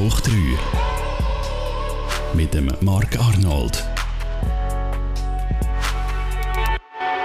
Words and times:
hoch 0.00 0.20
3 0.20 0.32
mit 2.32 2.54
dem 2.54 2.72
Marc 2.80 3.18
Arnold. 3.18 3.84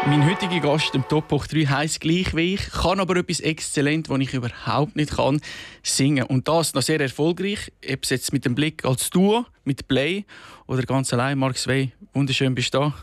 Mein 0.08 0.30
heutiger 0.30 0.60
Gast 0.60 0.94
im 0.94 1.08
Top 1.08 1.32
hoch 1.32 1.48
3 1.48 1.68
heisst 1.68 2.02
gleich 2.02 2.36
wie 2.36 2.56
ich, 2.56 2.70
kann 2.72 3.00
aber 3.00 3.16
etwas 3.16 3.40
exzellent, 3.40 4.10
was 4.10 4.20
ich 4.20 4.34
überhaupt 4.34 4.98
nicht 4.98 5.16
kann, 5.16 5.40
singen. 5.84 6.26
Und 6.26 6.50
das 6.50 6.74
noch 6.74 6.82
sehr 6.82 7.00
erfolgreich, 7.00 7.72
ob 7.90 8.04
es 8.04 8.10
jetzt 8.10 8.34
mit 8.34 8.44
dem 8.44 8.56
Blick 8.56 8.84
als 8.84 9.10
Duo, 9.10 9.46
mit 9.64 9.88
Play 9.88 10.26
oder 10.68 10.84
ganz 10.84 11.14
allein. 11.14 11.38
Marc 11.38 11.58
Svey, 11.58 11.94
wunderschön 12.14 12.56
bist 12.56 12.74
du 12.74 12.80
da. 12.80 12.94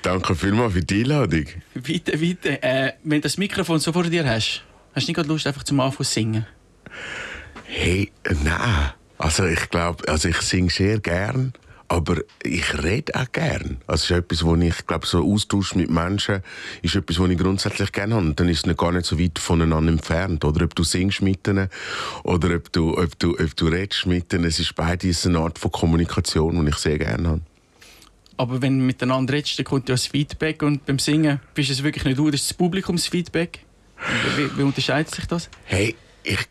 Danke 0.00 0.34
vielmals 0.34 0.72
für 0.72 0.80
die 0.82 1.00
Einladung. 1.02 1.44
Bitte, 1.74 2.16
bitte. 2.16 2.62
Äh, 2.62 2.94
wenn 3.04 3.18
du 3.18 3.24
das 3.24 3.36
Mikrofon 3.36 3.78
so 3.78 3.92
vor 3.92 4.04
dir 4.04 4.26
hast, 4.26 4.64
hast 4.94 5.06
du 5.06 5.12
nicht 5.12 5.26
Lust, 5.28 5.46
einfach 5.46 5.64
zum 5.64 5.80
Anfang 5.80 6.06
zu 6.06 6.12
singen? 6.14 6.46
Hey, 7.72 8.10
nein. 8.42 8.90
Also 9.16 9.46
ich 9.46 9.70
glaube, 9.70 10.08
also 10.08 10.28
ich 10.28 10.38
singe 10.38 10.70
sehr 10.70 10.98
gern, 10.98 11.52
aber 11.86 12.16
ich 12.42 12.82
rede 12.82 13.14
auch 13.14 13.30
gern. 13.30 13.76
Also 13.86 14.02
es 14.02 14.10
ist 14.10 14.16
etwas, 14.16 14.44
wo 14.44 14.56
ich 14.56 14.86
glaube, 14.88 15.06
so 15.06 15.24
Austausch 15.24 15.76
mit 15.76 15.88
Menschen 15.88 16.42
ist 16.82 16.96
etwas, 16.96 17.20
was 17.20 17.30
ich 17.30 17.38
grundsätzlich 17.38 17.92
gerne 17.92 18.16
habe. 18.16 18.26
Und 18.26 18.40
dann 18.40 18.48
ist 18.48 18.66
es 18.66 18.76
gar 18.76 18.90
nicht 18.90 19.06
so 19.06 19.20
weit 19.20 19.38
voneinander 19.38 19.92
entfernt. 19.92 20.44
Oder 20.44 20.64
ob 20.64 20.74
du 20.74 20.82
singst 20.82 21.22
mit 21.22 21.46
ihnen 21.46 21.68
oder 22.24 22.56
ob 22.56 22.72
du, 22.72 22.98
ob 22.98 23.16
du, 23.20 23.38
ob 23.38 23.56
du 23.56 23.68
redest 23.68 24.04
mit 24.04 24.32
ihnen. 24.32 24.46
Es 24.46 24.58
ist 24.58 24.74
beides 24.74 25.24
eine 25.24 25.38
Art 25.38 25.58
von 25.58 25.70
Kommunikation, 25.70 26.64
die 26.64 26.70
ich 26.70 26.76
sehr 26.76 26.98
gerne 26.98 27.28
habe. 27.28 27.40
Aber 28.36 28.60
wenn 28.62 28.80
du 28.80 28.84
miteinander 28.84 29.34
redest, 29.34 29.60
dann 29.60 29.64
kommt 29.64 29.88
ja 29.88 29.94
das 29.94 30.06
Feedback 30.06 30.62
und 30.62 30.86
beim 30.86 30.98
Singen 30.98 31.38
bist 31.54 31.70
es 31.70 31.84
wirklich 31.84 32.04
nicht 32.04 32.18
du, 32.18 32.30
das 32.32 32.40
ist 32.40 32.50
das 32.50 32.56
Publikumsfeedback. 32.56 33.60
Wie, 34.36 34.58
wie 34.58 34.62
unterscheidet 34.62 35.14
sich 35.14 35.26
das? 35.26 35.48
Hey, 35.66 35.94
ich 36.24 36.48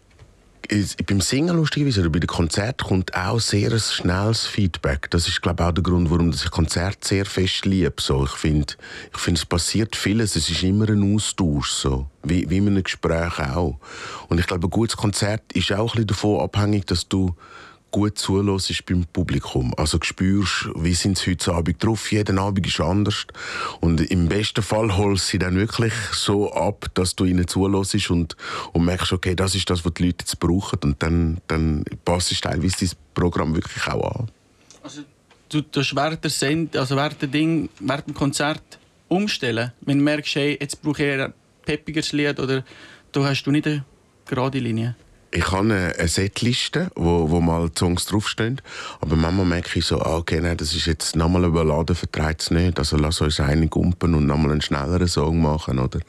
beim 1.07 1.21
Singen 1.21 1.55
lustigerweise 1.55 2.01
oder 2.01 2.09
bei 2.09 2.19
den 2.19 2.27
Konzerten 2.27 2.85
kommt 2.85 3.15
auch 3.15 3.39
sehr 3.39 3.71
ein 3.71 3.79
schnelles 3.79 4.45
Feedback. 4.45 5.09
Das 5.09 5.27
ist 5.27 5.41
glaube 5.41 5.63
ich 5.63 5.69
auch 5.69 5.73
der 5.73 5.83
Grund, 5.83 6.11
warum 6.11 6.31
ich 6.31 6.51
Konzerte 6.51 7.07
sehr 7.07 7.25
fest 7.25 7.65
liebe. 7.65 7.93
So, 7.99 8.25
ich 8.25 8.31
finde, 8.31 8.73
ich 9.11 9.19
finde, 9.19 9.39
es 9.39 9.45
passiert 9.45 9.95
vieles. 9.95 10.35
Es 10.35 10.49
ist 10.49 10.63
immer 10.63 10.89
ein 10.89 11.15
Austausch 11.15 11.71
so, 11.71 12.07
wie, 12.23 12.49
wie 12.49 12.57
in 12.57 12.67
einem 12.67 12.83
Gespräch 12.83 13.39
auch. 13.39 13.79
Und 14.27 14.39
ich 14.39 14.47
glaube, 14.47 14.67
ein 14.67 14.71
gutes 14.71 14.97
Konzert 14.97 15.41
ist 15.53 15.71
auch 15.71 15.95
ein 15.95 16.05
bisschen 16.05 16.07
davon 16.07 16.41
abhängig, 16.41 16.85
dass 16.85 17.07
du 17.07 17.35
gut 17.91 18.17
zulässt 18.17 18.85
beim 18.85 19.05
Publikum. 19.05 19.73
Also 19.77 19.97
du 19.97 20.05
spürst, 20.05 20.69
wie 20.75 20.93
sind 20.93 21.17
sie 21.17 21.31
heute 21.31 21.53
Abend 21.53 21.83
drauf. 21.83 22.11
Jeden 22.11 22.39
Abend 22.39 22.65
ist 22.65 22.79
anders. 22.79 23.25
Und 23.81 24.01
im 24.01 24.27
besten 24.27 24.61
Fall 24.61 24.95
holst 24.97 25.27
sie 25.27 25.39
dann 25.39 25.55
wirklich 25.55 25.93
so 26.11 26.51
ab, 26.53 26.85
dass 26.93 27.15
du 27.15 27.25
ihnen 27.25 27.47
zulässt 27.47 28.09
und, 28.09 28.35
und 28.73 28.85
merkst, 28.85 29.13
okay, 29.13 29.35
das 29.35 29.55
ist 29.55 29.69
das, 29.69 29.83
was 29.85 29.93
die 29.95 30.05
Leute 30.05 30.17
jetzt 30.21 30.39
brauchen. 30.39 30.79
Und 30.83 31.01
dann, 31.01 31.39
dann 31.47 31.83
passt 32.05 32.31
es 32.31 32.41
teilweise 32.41 32.75
das 32.81 32.95
Programm 33.13 33.55
wirklich 33.55 33.87
auch 33.87 34.19
an. 34.19 34.31
Also 34.83 35.01
du 35.49 35.61
tust 35.61 35.95
während 35.95 36.23
der 36.23 36.31
Send 36.31 36.77
also 36.77 36.95
während, 36.95 37.21
der 37.21 37.29
Ding, 37.29 37.69
während 37.79 38.07
dem 38.07 38.13
Konzert 38.13 38.79
umstellen? 39.09 39.73
Wenn 39.81 39.97
du 39.97 40.03
merkst, 40.03 40.35
hey, 40.35 40.57
jetzt 40.59 40.81
brauche 40.81 41.03
ich 41.03 41.21
ein 41.21 41.33
peppigeres 41.65 42.13
Lied 42.13 42.39
oder 42.39 42.63
du 43.11 43.25
hast 43.25 43.43
du 43.43 43.51
nicht 43.51 43.67
eine 43.67 43.83
gerade 44.25 44.59
Linie? 44.59 44.95
Ich 45.31 45.51
habe 45.51 45.73
eine, 45.97 46.07
Setliste, 46.07 46.91
wo, 46.95 47.29
wo 47.29 47.39
mal 47.39 47.69
Songs 47.77 48.05
draufstehen. 48.05 48.61
Aber 49.01 49.15
manchmal 49.15 49.45
merke 49.45 49.79
ich 49.79 49.85
so, 49.85 50.01
ah, 50.01 50.17
okay, 50.17 50.41
nein, 50.41 50.57
das 50.57 50.73
ist 50.73 50.85
jetzt 50.85 51.15
nochmal 51.15 51.49
Ballade, 51.49 51.95
vertreibt 51.95 52.41
es 52.41 52.51
nicht. 52.51 52.79
Also 52.79 52.97
lass 52.97 53.21
uns 53.21 53.39
einen 53.39 53.69
gumpen 53.69 54.15
und 54.15 54.25
nochmal 54.25 54.51
einen 54.51 54.61
schnelleren 54.61 55.07
Song 55.07 55.41
machen 55.41 55.79
oder 55.79 55.99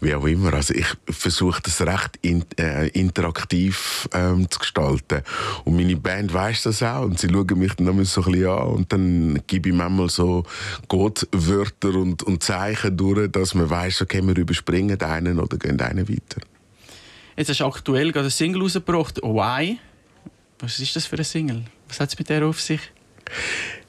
wie 0.00 0.14
auch 0.14 0.26
immer. 0.26 0.52
Also 0.54 0.74
ich 0.74 0.86
versuche 1.08 1.62
das 1.62 1.80
recht 1.80 2.18
in, 2.22 2.44
äh, 2.58 2.88
interaktiv 2.88 4.08
ähm, 4.12 4.50
zu 4.50 4.58
gestalten. 4.58 5.22
Und 5.64 5.76
meine 5.76 5.96
Band 5.96 6.32
weiß 6.32 6.64
das 6.64 6.82
auch 6.82 7.02
und 7.02 7.18
sie 7.18 7.28
schauen 7.28 7.58
mich 7.58 7.74
dann 7.74 7.86
so 7.86 7.92
ein 7.92 7.98
bisschen 7.98 8.46
an 8.46 8.68
und 8.68 8.92
dann 8.92 9.42
gebe 9.46 9.70
ich 9.70 9.74
manchmal 9.74 10.08
so 10.10 10.44
Codewörter 10.88 11.94
und, 11.94 12.22
und 12.22 12.42
Zeichen 12.42 12.96
durch, 12.96 13.30
dass 13.30 13.54
man 13.54 13.70
weiß, 13.70 14.02
okay, 14.02 14.22
wir 14.22 14.36
überspringen 14.36 15.00
einen 15.00 15.38
oder 15.38 15.56
gehen 15.56 15.80
einen 15.80 16.08
weiter. 16.08 16.40
Jetzt 17.38 17.50
hast 17.50 17.60
du 17.60 17.66
aktuell 17.66 18.10
gerade 18.10 18.24
eine 18.24 18.30
Single 18.30 18.62
rausgebracht, 18.62 19.22
Why. 19.22 19.78
Was 20.58 20.80
ist 20.80 20.96
das 20.96 21.06
für 21.06 21.14
eine 21.14 21.24
Single? 21.24 21.62
Was 21.86 22.00
hat 22.00 22.08
es 22.08 22.18
mit 22.18 22.28
der 22.28 22.44
auf 22.44 22.60
sich? 22.60 22.80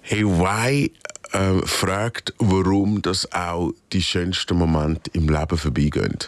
Hey, 0.01 0.23
Why 0.23 0.91
äh, 1.31 1.65
fragt, 1.65 2.35
warum 2.37 3.01
das 3.01 3.31
auch 3.33 3.71
die 3.91 4.03
schönsten 4.03 4.55
Momente 4.55 5.09
im 5.13 5.27
Leben 5.27 5.57
vorbeigehen. 5.57 6.19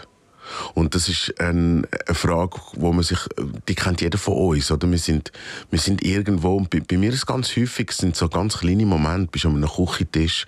Und 0.73 0.95
das 0.95 1.09
ist 1.09 1.39
eine, 1.39 1.83
Frage, 2.07 2.59
wo 2.73 2.91
man 2.93 3.03
sich, 3.03 3.19
die 3.67 3.75
kennt 3.75 4.01
jeder 4.01 4.17
von 4.17 4.35
uns, 4.35 4.71
oder? 4.71 4.89
Wir 4.89 4.97
sind, 4.97 5.31
wir 5.69 5.79
sind 5.79 6.03
irgendwo, 6.03 6.55
und 6.55 6.69
bei, 6.69 6.79
bei 6.79 6.97
mir 6.97 7.09
ist 7.09 7.15
es 7.15 7.25
ganz 7.25 7.55
häufig, 7.55 7.91
sind 7.91 8.15
so 8.15 8.29
ganz 8.29 8.59
kleine 8.59 8.85
Momente, 8.85 9.29
bist 9.31 9.45
an 9.45 9.55
einem 9.55 9.69
Küchentisch, 9.69 10.45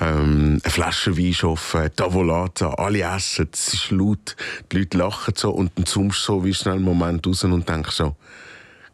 ähm, 0.00 0.60
eine 0.62 0.72
Flasche 0.72 1.16
Wein 1.16 1.34
schaffen, 1.34 1.90
Tavolata, 1.94 2.70
alle 2.74 3.02
essen, 3.02 3.48
es 3.52 3.74
ist 3.74 3.90
laut, 3.90 4.36
die 4.70 4.78
Leute 4.78 4.98
lachen 4.98 5.34
so, 5.36 5.50
und 5.50 5.72
dann 5.76 5.86
zoomst 5.86 6.20
du 6.20 6.32
so 6.32 6.44
wie 6.44 6.54
schnell 6.54 6.74
einen 6.74 6.84
Moment 6.84 7.26
raus 7.26 7.44
und 7.44 7.68
denkst 7.68 7.96
so, 7.96 8.16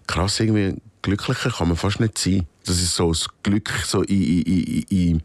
krass, 0.06 0.40
irgendwie, 0.40 0.76
glücklicher 1.02 1.50
kann 1.50 1.68
man 1.68 1.76
fast 1.76 2.00
nicht 2.00 2.18
sein. 2.18 2.46
Das 2.64 2.80
ist 2.80 2.96
so 2.96 3.12
das 3.12 3.28
Glück 3.44 3.70
so 3.84 4.02
in, 4.02 4.22
in, 4.22 4.42
in, 4.42 4.82
in, 4.88 5.22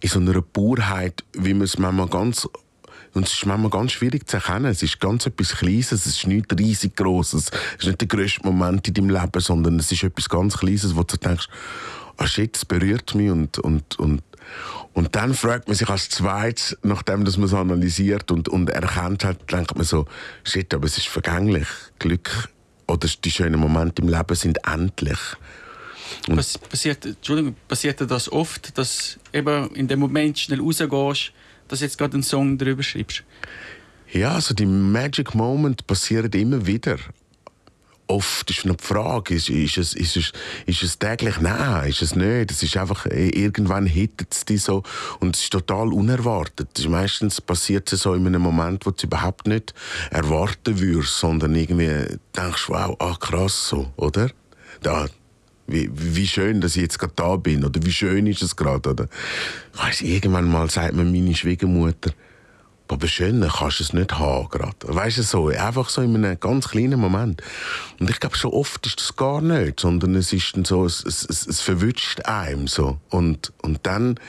in 0.00 0.08
so 0.08 0.18
einer 0.18 0.40
Purheit, 0.40 1.22
wie 1.34 1.52
man 1.52 1.64
es 1.64 1.78
manchmal 1.78 2.08
ganz 2.08 2.48
und 3.14 3.26
es 3.26 3.32
ist 3.34 3.46
manchmal 3.46 3.70
ganz 3.70 3.92
schwierig 3.92 4.28
zu 4.28 4.36
erkennen. 4.36 4.66
Es 4.66 4.82
ist 4.82 5.00
ganz 5.00 5.26
etwas 5.26 5.56
Kleines, 5.56 5.92
es 5.92 6.06
ist 6.06 6.26
nicht 6.26 6.58
riesig 6.58 6.96
Grosses. 6.96 7.50
Es 7.78 7.84
ist 7.84 7.86
nicht 7.86 8.00
der 8.00 8.08
grösste 8.08 8.42
Moment 8.44 8.86
in 8.88 8.94
deinem 8.94 9.10
Leben, 9.10 9.40
sondern 9.40 9.78
es 9.78 9.90
ist 9.90 10.02
etwas 10.02 10.28
ganz 10.28 10.58
Kleines, 10.58 10.94
wo 10.96 11.02
du 11.02 11.16
denkst, 11.16 11.48
ah 12.16 12.24
oh 12.24 12.26
shit, 12.26 12.56
es 12.56 12.64
berührt 12.64 13.14
mich 13.14 13.30
und, 13.30 13.58
und, 13.58 13.98
und 13.98 14.22
und 14.92 15.16
dann 15.16 15.34
fragt 15.34 15.68
man 15.68 15.76
sich 15.76 15.88
als 15.88 16.08
zweites, 16.10 16.76
nachdem 16.82 17.24
dass 17.24 17.36
man 17.36 17.46
es 17.46 17.54
analysiert 17.54 18.30
und, 18.30 18.48
und 18.48 18.68
erkannt 18.68 19.24
hat, 19.24 19.50
denkt 19.50 19.74
man 19.74 19.84
so, 19.84 20.06
shit, 20.44 20.72
aber 20.72 20.86
es 20.86 20.98
ist 20.98 21.08
vergänglich. 21.08 21.66
Glück 21.98 22.50
oder 22.86 23.08
die 23.24 23.30
schönen 23.30 23.58
Momente 23.58 24.02
im 24.02 24.08
Leben 24.08 24.34
sind 24.36 24.58
endlich. 24.66 25.18
Was 26.28 26.58
passiert, 26.58 27.04
Entschuldigung, 27.06 27.56
passiert 27.66 28.00
das 28.08 28.30
oft, 28.30 28.76
dass 28.78 29.18
eben 29.32 29.74
in 29.74 29.88
dem 29.88 29.98
Moment 29.98 30.38
schnell 30.38 30.60
rausgehst, 30.60 31.32
dass 31.68 31.80
du 31.80 31.84
jetzt 31.84 31.98
gerade 31.98 32.14
einen 32.14 32.22
Song 32.22 32.58
darüber 32.58 32.82
schreibst? 32.82 33.24
Ja, 34.12 34.32
also 34.32 34.54
die 34.54 34.66
Magic 34.66 35.34
Moment 35.34 35.86
passieren 35.86 36.30
immer 36.32 36.66
wieder. 36.66 36.98
Oft 38.06 38.50
ist 38.50 38.66
eine 38.66 38.76
Frage, 38.78 39.34
ist, 39.34 39.48
ist, 39.48 39.78
es, 39.78 39.94
ist, 39.94 40.16
es, 40.16 40.32
ist 40.66 40.82
es 40.82 40.98
täglich? 40.98 41.40
Nein, 41.40 41.88
ist 41.88 42.02
es 42.02 42.14
nicht. 42.14 42.50
Es 42.50 42.62
ist 42.62 42.76
einfach, 42.76 43.06
äh, 43.06 43.30
irgendwann 43.30 43.86
hittet 43.86 44.28
es 44.30 44.44
dich 44.44 44.62
so 44.62 44.82
und 45.20 45.34
es 45.34 45.44
ist 45.44 45.52
total 45.52 45.90
unerwartet. 45.92 46.78
Ist 46.78 46.88
meistens 46.88 47.40
passiert 47.40 47.90
es 47.92 48.02
so 48.02 48.12
in 48.12 48.26
einem 48.26 48.42
Moment, 48.42 48.84
wo 48.84 48.90
du 48.90 49.06
überhaupt 49.06 49.46
nicht 49.46 49.72
erwarten 50.10 50.78
würdest, 50.78 51.18
sondern 51.18 51.54
irgendwie 51.54 52.18
denkst, 52.36 52.68
wow, 52.68 52.94
ah, 52.98 53.16
krass 53.18 53.68
so, 53.68 53.90
oder? 53.96 54.30
Da, 54.82 55.06
wie, 55.66 55.90
wie 55.92 56.26
schön, 56.26 56.60
dass 56.60 56.76
ich 56.76 56.82
jetzt 56.82 56.98
gerade 56.98 57.14
da 57.16 57.36
bin 57.36 57.64
oder 57.64 57.82
wie 57.84 57.92
schön 57.92 58.26
ist 58.26 58.42
es 58.42 58.56
gerade 58.56 58.90
oder 58.90 59.08
weiss, 59.74 60.00
irgendwann 60.02 60.50
mal 60.50 60.70
sagt 60.70 60.94
mir 60.94 61.04
meine 61.04 61.34
Schwiegermutter 61.34 62.12
aber 62.94 63.08
schöner 63.08 63.48
kannst 63.48 63.80
du 63.80 63.84
es 63.84 63.92
nicht 63.92 64.18
haben 64.18 64.48
gerade. 64.50 64.76
Weißt 64.82 65.18
du, 65.18 65.22
so, 65.22 65.48
einfach 65.48 65.88
so 65.88 66.02
in 66.02 66.16
einem 66.16 66.38
ganz 66.38 66.68
kleinen 66.68 67.00
Moment. 67.00 67.42
Und 67.98 68.10
ich 68.10 68.20
glaube, 68.20 68.36
so 68.36 68.52
oft 68.52 68.86
ist 68.86 69.00
das 69.00 69.16
gar 69.16 69.40
nicht, 69.40 69.80
sondern 69.80 70.14
es 70.14 70.32
ist 70.32 70.54
dann 70.54 70.64
so, 70.64 70.84
es, 70.84 71.04
es, 71.04 71.46
es 71.46 71.60
verwünscht 71.60 72.20
einem 72.26 72.68
so. 72.68 72.98
Und, 73.10 73.52
und 73.62 73.80
dann 73.84 74.20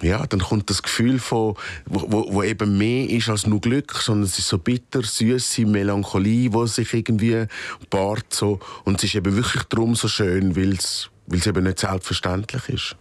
ja, 0.00 0.26
dann 0.26 0.40
kommt 0.40 0.70
das 0.70 0.82
Gefühl 0.82 1.18
von, 1.18 1.54
wo, 1.86 2.32
wo, 2.32 2.42
eben 2.42 2.78
mehr 2.78 3.08
ist 3.08 3.28
als 3.28 3.46
nur 3.46 3.60
Glück, 3.60 3.94
sondern 3.94 4.26
es 4.26 4.38
ist 4.38 4.48
so 4.48 4.58
bitter, 4.58 5.02
süße 5.02 5.66
Melancholie, 5.66 6.52
wo 6.52 6.66
sich 6.66 6.94
irgendwie 6.94 7.46
paart 7.90 8.32
so 8.32 8.60
und 8.84 8.98
es 8.98 9.04
ist 9.04 9.14
eben 9.16 9.34
wirklich 9.34 9.64
darum 9.64 9.94
so 9.94 10.08
schön, 10.08 10.54
weil 10.56 10.74
es 10.74 11.10
weil 11.28 11.38
es 11.38 11.46
eben 11.46 11.64
nicht 11.64 11.78
selbstverständlich 11.78 12.68
ist. 12.68 12.96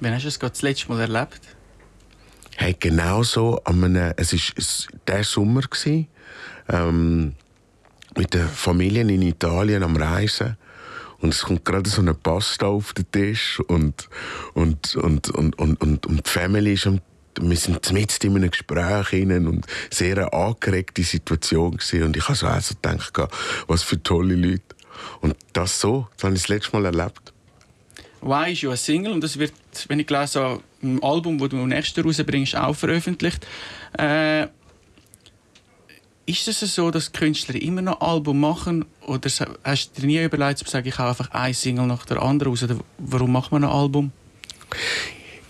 Wann 0.00 0.14
hast 0.14 0.24
du 0.24 0.28
es 0.28 0.38
gerade 0.38 0.52
das 0.52 0.62
letzte 0.62 0.88
Mal 0.90 1.00
erlebt? 1.00 1.40
Hey, 2.56 2.76
genau 2.78 3.22
so. 3.22 3.60
Einem, 3.64 4.12
es 4.16 4.32
war 4.32 4.98
der 5.06 5.24
Sommer 5.24 5.62
gewesen, 5.62 6.06
ähm, 6.68 7.34
mit 8.16 8.34
der 8.34 8.46
Familie 8.46 9.02
in 9.02 9.22
Italien 9.22 9.82
am 9.82 9.96
Reisen. 9.96 10.56
Und 11.24 11.32
es 11.32 11.40
kommt 11.40 11.64
gerade 11.64 11.88
so 11.88 12.02
eine 12.02 12.12
Pasta 12.12 12.66
auf 12.66 12.92
den 12.92 13.10
Tisch 13.10 13.58
und, 13.58 14.10
und, 14.52 14.94
und, 14.94 15.30
und, 15.30 15.58
und, 15.58 15.80
und, 15.80 16.06
und 16.06 16.26
die 16.26 16.30
Family 16.30 16.74
ist 16.74 16.86
am 16.86 17.00
wir 17.40 17.56
sind 17.56 17.92
mit 17.92 18.24
in 18.24 18.36
einem 18.36 18.50
Gespräch 18.50 19.08
hinein 19.08 19.46
und 19.46 19.66
sehr 19.90 20.18
eine 20.18 20.32
angeregte 20.34 21.02
Situation 21.02 21.78
gewesen. 21.78 22.02
und 22.02 22.16
ich 22.18 22.24
habe 22.24 22.36
so 22.36 22.46
also 22.46 22.74
gedacht, 22.74 23.16
was 23.66 23.82
für 23.82 24.00
tolle 24.02 24.34
Leute. 24.34 24.62
Und 25.22 25.34
das 25.54 25.80
so, 25.80 26.06
das 26.14 26.24
habe 26.24 26.34
ich 26.34 26.42
das 26.42 26.48
letzte 26.48 26.78
Mal 26.78 26.84
erlebt. 26.84 27.32
Why 28.20 28.52
ist 28.52 28.60
ja 28.60 28.70
ein 28.70 28.76
Single 28.76 29.12
und 29.12 29.24
das 29.24 29.38
wird, 29.38 29.54
wenn 29.88 30.00
ich 30.00 30.06
gelesen 30.06 30.42
habe, 30.42 30.60
im 30.82 31.02
Album, 31.02 31.38
das 31.38 31.48
du 31.48 31.56
nächstes 31.66 32.04
rausbringst, 32.04 32.54
auch 32.54 32.76
veröffentlicht. 32.76 33.46
Äh, 33.98 34.48
Ist 36.26 36.48
es 36.48 36.60
so, 36.60 36.90
dass 36.90 37.12
Künstler 37.12 37.60
immer 37.60 37.82
noch 37.82 38.00
Album 38.00 38.40
machen 38.40 38.86
oder 39.06 39.28
hast 39.62 39.90
du 39.96 40.00
dir 40.00 40.06
nie 40.06 40.22
überlegt, 40.22 40.58
zu 40.58 40.64
sagen, 40.64 40.88
ich 40.88 40.96
habe 40.96 41.10
einfach 41.10 41.30
ein 41.32 41.52
Single 41.52 41.86
nach 41.86 42.06
der 42.06 42.22
anderen 42.22 42.52
raus? 42.52 42.62
Oder 42.62 42.76
warum 42.98 43.32
macht 43.32 43.52
man 43.52 43.64
ein 43.64 43.70
Album? 43.70 44.10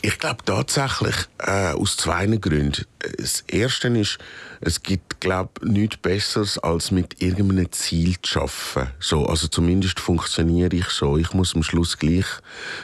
Ich 0.03 0.19
glaube 0.19 0.45
tatsächlich 0.45 1.15
äh, 1.39 1.73
aus 1.73 1.97
zwei 1.97 2.27
Gründen. 2.27 2.85
Das 3.19 3.43
erste 3.47 3.89
ist, 3.89 4.19
es 4.65 4.83
gibt, 4.83 5.21
glaube 5.21 5.51
nichts 5.63 5.99
Besseres, 5.99 6.59
als 6.59 6.91
mit 6.91 7.21
irgendeinem 7.23 7.71
Ziel 7.71 8.17
zu 8.23 8.41
arbeiten. 8.41 8.93
So, 8.99 9.27
also 9.27 9.47
zumindest 9.49 10.01
funktioniere 10.01 10.75
ich 10.75 10.89
so. 10.89 11.19
Ich 11.19 11.35
muss 11.35 11.55
am 11.55 11.63
Schluss 11.63 11.99
gleich 11.99 12.25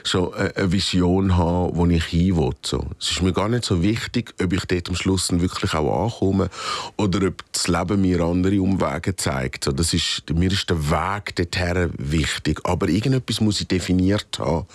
so 0.05 0.33
eine 0.33 0.73
Vision 0.73 1.37
haben, 1.37 1.75
wo 1.75 1.87
ich 1.87 2.05
hin 2.05 2.37
will. 2.37 2.53
So. 2.63 2.87
Es 3.01 3.11
ist 3.11 3.23
mir 3.23 3.33
gar 3.33 3.49
nicht 3.49 3.65
so 3.65 3.83
wichtig, 3.83 4.35
ob 4.43 4.53
ich 4.53 4.65
dort 4.67 4.89
am 4.91 4.95
Schluss 4.95 5.31
wirklich 5.33 5.73
auch 5.75 6.05
ankomme 6.05 6.51
oder 6.97 7.29
ob 7.29 7.43
das 7.53 7.67
Leben 7.67 8.03
mir 8.03 8.21
andere 8.21 8.61
Umwege 8.61 9.17
zeigt. 9.17 9.65
So, 9.65 9.73
das 9.73 9.95
ist, 9.95 10.25
mir 10.35 10.53
ist 10.53 10.69
der 10.69 10.91
Weg 10.91 11.37
dorthin 11.37 11.93
wichtig. 11.97 12.61
Aber 12.65 12.89
irgendetwas 12.89 13.41
muss 13.41 13.61
ich 13.61 13.69
definiert 13.69 14.39
haben. 14.39 14.67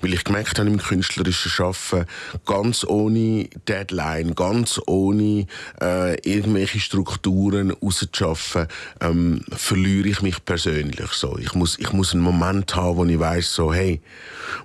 Weil 0.00 0.14
ich 0.14 0.22
gemerkt 0.24 0.58
habe 0.58 0.70
im 0.70 0.78
künstlerischen 0.78 1.50
Schaffen, 1.50 2.04
ganz 2.46 2.84
ohne 2.84 3.48
Deadline, 3.66 4.34
ganz 4.34 4.80
ohne 4.86 5.46
äh, 5.80 6.20
irgendwelche 6.52 6.80
Strukturen 6.80 7.70
rauszuschaffen, 7.70 8.66
ähm, 9.00 9.44
verliere 9.50 10.08
ich 10.08 10.22
mich 10.22 10.44
persönlich 10.44 11.10
so. 11.12 11.38
Ich 11.38 11.54
muss, 11.54 11.78
ich 11.78 11.92
muss 11.92 12.12
einen 12.12 12.22
Moment 12.22 12.74
haben, 12.76 12.96
wo 12.96 13.04
ich 13.04 13.18
weiß 13.18 13.54
so, 13.54 13.72
hey, 13.72 14.00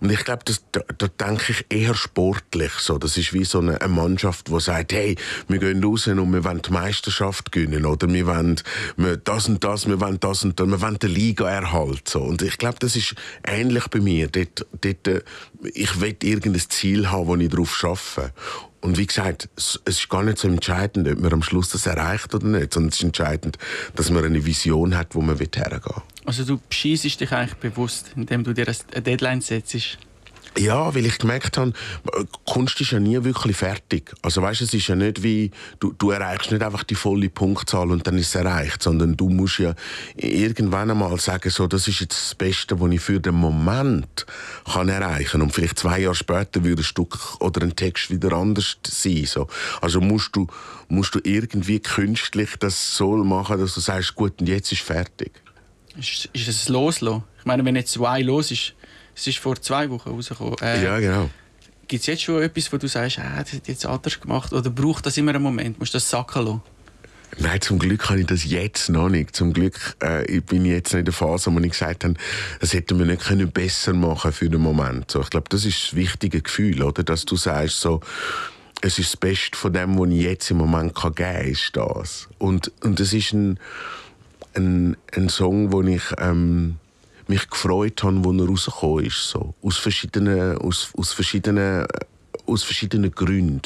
und 0.01 0.11
ich 0.11 0.23
glaube, 0.23 0.43
da, 0.71 0.81
da 0.97 1.07
denke 1.07 1.51
ich 1.51 1.65
eher 1.69 1.95
sportlich 1.95 2.71
so. 2.73 2.97
Das 2.97 3.17
ist 3.17 3.33
wie 3.33 3.45
so 3.45 3.59
eine, 3.59 3.81
eine 3.81 3.93
Mannschaft, 3.93 4.49
die 4.49 4.59
sagt, 4.59 4.93
hey, 4.93 5.15
wir 5.47 5.59
gehen 5.59 5.83
raus 5.83 6.07
und 6.07 6.33
wir 6.33 6.43
wollen 6.43 6.61
die 6.61 6.71
Meisterschaft 6.71 7.51
gewinnen 7.51 7.85
oder 7.85 8.11
wir 8.11 8.27
wollen 8.27 8.61
wir 8.97 9.17
das 9.17 9.47
und 9.47 9.63
das, 9.63 9.87
wir 9.87 9.99
wollen 9.99 10.19
das 10.19 10.43
und 10.43 10.59
das, 10.59 10.67
wir 10.67 10.81
wollen 10.81 10.99
die 11.01 11.07
Liga 11.07 11.49
erhalten. 11.49 12.01
So. 12.05 12.21
Und 12.21 12.41
ich 12.41 12.57
glaube, 12.57 12.77
das 12.79 12.95
ist 12.95 13.15
ähnlich 13.45 13.87
bei 13.87 13.99
mir. 13.99 14.27
Dort, 14.27 14.65
dort, 14.81 15.07
äh, 15.07 15.21
ich 15.73 15.99
will 16.01 16.15
irgendein 16.21 16.69
Ziel 16.69 17.09
haben, 17.09 17.27
wo 17.27 17.35
ich 17.35 17.49
darauf 17.49 17.83
arbeite. 17.83 18.33
Und 18.81 18.97
wie 18.97 19.07
gesagt, 19.07 19.49
es 19.55 19.79
ist 19.85 20.07
gar 20.09 20.23
nicht 20.23 20.37
so 20.37 20.47
entscheidend, 20.47 21.07
ob 21.07 21.19
man 21.19 21.33
am 21.33 21.43
Schluss 21.43 21.69
das 21.69 21.85
erreicht 21.87 22.33
oder 22.35 22.45
nicht, 22.45 22.73
sondern 22.73 22.89
es 22.89 22.97
ist 22.97 23.03
entscheidend, 23.03 23.57
dass 23.95 24.11
man 24.11 24.23
eine 24.23 24.45
Vision 24.45 24.95
hat, 24.95 25.15
wo 25.15 25.21
man 25.21 25.37
hergehen 25.37 25.81
will. 25.83 26.03
Also 26.25 26.43
du 26.43 26.59
beschießt 26.69 27.03
dich 27.03 27.31
eigentlich 27.31 27.55
bewusst, 27.55 28.11
indem 28.15 28.43
du 28.43 28.53
dir 28.53 28.67
eine 28.67 29.01
Deadline 29.01 29.41
setzt? 29.41 29.97
Ja, 30.57 30.93
weil 30.95 31.05
ich 31.05 31.17
gemerkt 31.17 31.57
habe, 31.57 31.73
Kunst 32.45 32.79
ist 32.81 32.91
ja 32.91 32.99
nie 32.99 33.23
wirklich 33.23 33.57
fertig. 33.57 34.13
Also 34.21 34.41
weißt, 34.41 34.61
es 34.61 34.73
ist 34.73 34.87
ja 34.87 34.95
nicht 34.95 35.23
wie, 35.23 35.51
du, 35.79 35.93
du 35.97 36.11
erreichst 36.11 36.51
nicht 36.51 36.63
einfach 36.63 36.83
die 36.83 36.95
volle 36.95 37.29
Punktzahl 37.29 37.91
und 37.91 38.07
dann 38.07 38.17
ist 38.17 38.29
es 38.29 38.35
erreicht, 38.35 38.81
sondern 38.81 39.15
du 39.15 39.29
musst 39.29 39.59
ja 39.59 39.75
irgendwann 40.15 40.91
einmal 40.91 41.19
sagen, 41.19 41.49
so, 41.49 41.67
das 41.67 41.87
ist 41.87 41.99
jetzt 41.99 42.17
das 42.17 42.35
Beste, 42.35 42.79
was 42.79 42.91
ich 42.91 43.01
für 43.01 43.19
den 43.19 43.35
Moment 43.35 44.25
kann 44.71 44.89
erreichen 44.89 45.41
und 45.41 45.51
vielleicht 45.51 45.79
zwei 45.79 45.99
Jahre 45.99 46.15
später 46.15 46.63
würde 46.63 46.81
ein 46.81 46.85
Stück 46.85 47.39
oder 47.39 47.61
ein 47.61 47.75
Text 47.75 48.09
wieder 48.09 48.33
anders 48.33 48.77
sein. 48.85 49.25
So. 49.25 49.47
Also 49.81 50.01
musst 50.01 50.35
du, 50.35 50.47
musst 50.87 51.15
du 51.15 51.19
irgendwie 51.23 51.79
künstlich 51.79 52.55
das 52.59 52.95
so 52.95 53.15
machen, 53.17 53.59
dass 53.59 53.73
du 53.73 53.79
sagst, 53.79 54.15
gut, 54.15 54.39
und 54.39 54.47
jetzt 54.47 54.71
ist 54.71 54.81
fertig. 54.81 55.31
Ist, 55.97 56.29
ist 56.33 56.47
es 56.47 56.69
loslassen? 56.69 57.23
Ich 57.39 57.45
meine, 57.45 57.65
wenn 57.65 57.75
jetzt 57.75 57.93
zwei 57.93 58.21
los 58.21 58.51
ist, 58.51 58.73
es 59.17 59.25
ist 59.25 59.39
vor 59.39 59.59
zwei 59.59 59.89
Wochen 59.89 60.09
rausgekommen. 60.09 60.57
Äh, 60.61 60.83
ja, 60.83 60.99
genau. 60.99 61.29
Gibt 61.87 62.01
es 62.01 62.07
jetzt 62.07 62.21
schon 62.21 62.41
etwas, 62.43 62.71
wo 62.71 62.77
du 62.77 62.87
sagst, 62.87 63.17
ah, 63.17 63.41
das 63.41 63.53
hat 63.53 63.67
jetzt 63.67 63.85
anders 63.85 64.19
gemacht? 64.19 64.53
Oder 64.53 64.69
braucht 64.69 65.05
das 65.07 65.17
immer 65.17 65.33
einen 65.33 65.43
Moment? 65.43 65.79
Musst 65.79 65.93
du 65.93 65.97
das 65.97 66.07
sacken 66.07 66.45
lassen? 66.45 66.61
Nein, 67.39 67.59
zum 67.59 67.79
Glück 67.79 68.01
kann 68.01 68.19
ich 68.19 68.27
das 68.27 68.45
jetzt 68.45 68.89
noch 68.89 69.09
nicht. 69.09 69.35
Zum 69.35 69.53
Glück 69.53 69.95
äh, 70.01 70.39
bin 70.41 70.65
ich 70.65 70.71
jetzt 70.71 70.93
nicht 70.93 70.99
in 70.99 71.05
der 71.05 71.13
Phase, 71.13 71.53
wo 71.53 71.59
ich 71.59 71.71
gesagt 71.71 72.03
habe, 72.03 72.13
das 72.59 72.73
hätten 72.73 72.99
wir 72.99 73.05
nicht 73.05 73.23
können 73.23 73.51
besser 73.51 73.93
machen 73.93 74.31
für 74.31 74.49
den 74.49 74.61
Moment. 74.61 75.09
So, 75.09 75.21
ich 75.21 75.29
glaube, 75.29 75.47
das 75.49 75.65
ist 75.65 75.87
das 75.87 75.95
wichtige 75.95 76.41
Gefühl, 76.41 76.83
oder? 76.83 77.03
Dass 77.03 77.25
du 77.25 77.35
sagst, 77.35 77.81
so, 77.81 78.01
es 78.81 78.99
ist 78.99 79.13
das 79.13 79.17
Beste 79.17 79.57
von 79.57 79.73
dem, 79.73 79.97
was 79.97 80.09
ich 80.09 80.21
jetzt 80.21 80.51
im 80.51 80.57
Moment 80.57 80.93
kann 80.93 81.15
geben 81.15 81.33
kann, 81.33 81.47
ist 81.47 81.75
das. 81.75 82.29
Und, 82.37 82.71
und 82.83 82.99
ist 82.99 83.33
ein, 83.33 83.59
ein, 84.55 84.95
ein 85.15 85.29
Song, 85.29 85.71
wo 85.71 85.81
ich... 85.81 86.03
Ähm, 86.19 86.77
mich 87.29 87.49
gefreut 87.49 88.03
habe, 88.03 88.23
wo 88.23 88.31
er 88.31 88.47
rausgekommen 88.47 89.05
ist. 89.05 89.29
So. 89.29 89.53
Aus, 89.61 89.77
verschiedenen, 89.77 90.57
aus, 90.57 90.91
aus, 90.97 91.13
verschiedenen, 91.13 91.85
aus 92.45 92.63
verschiedenen 92.63 93.11
Gründen. 93.11 93.61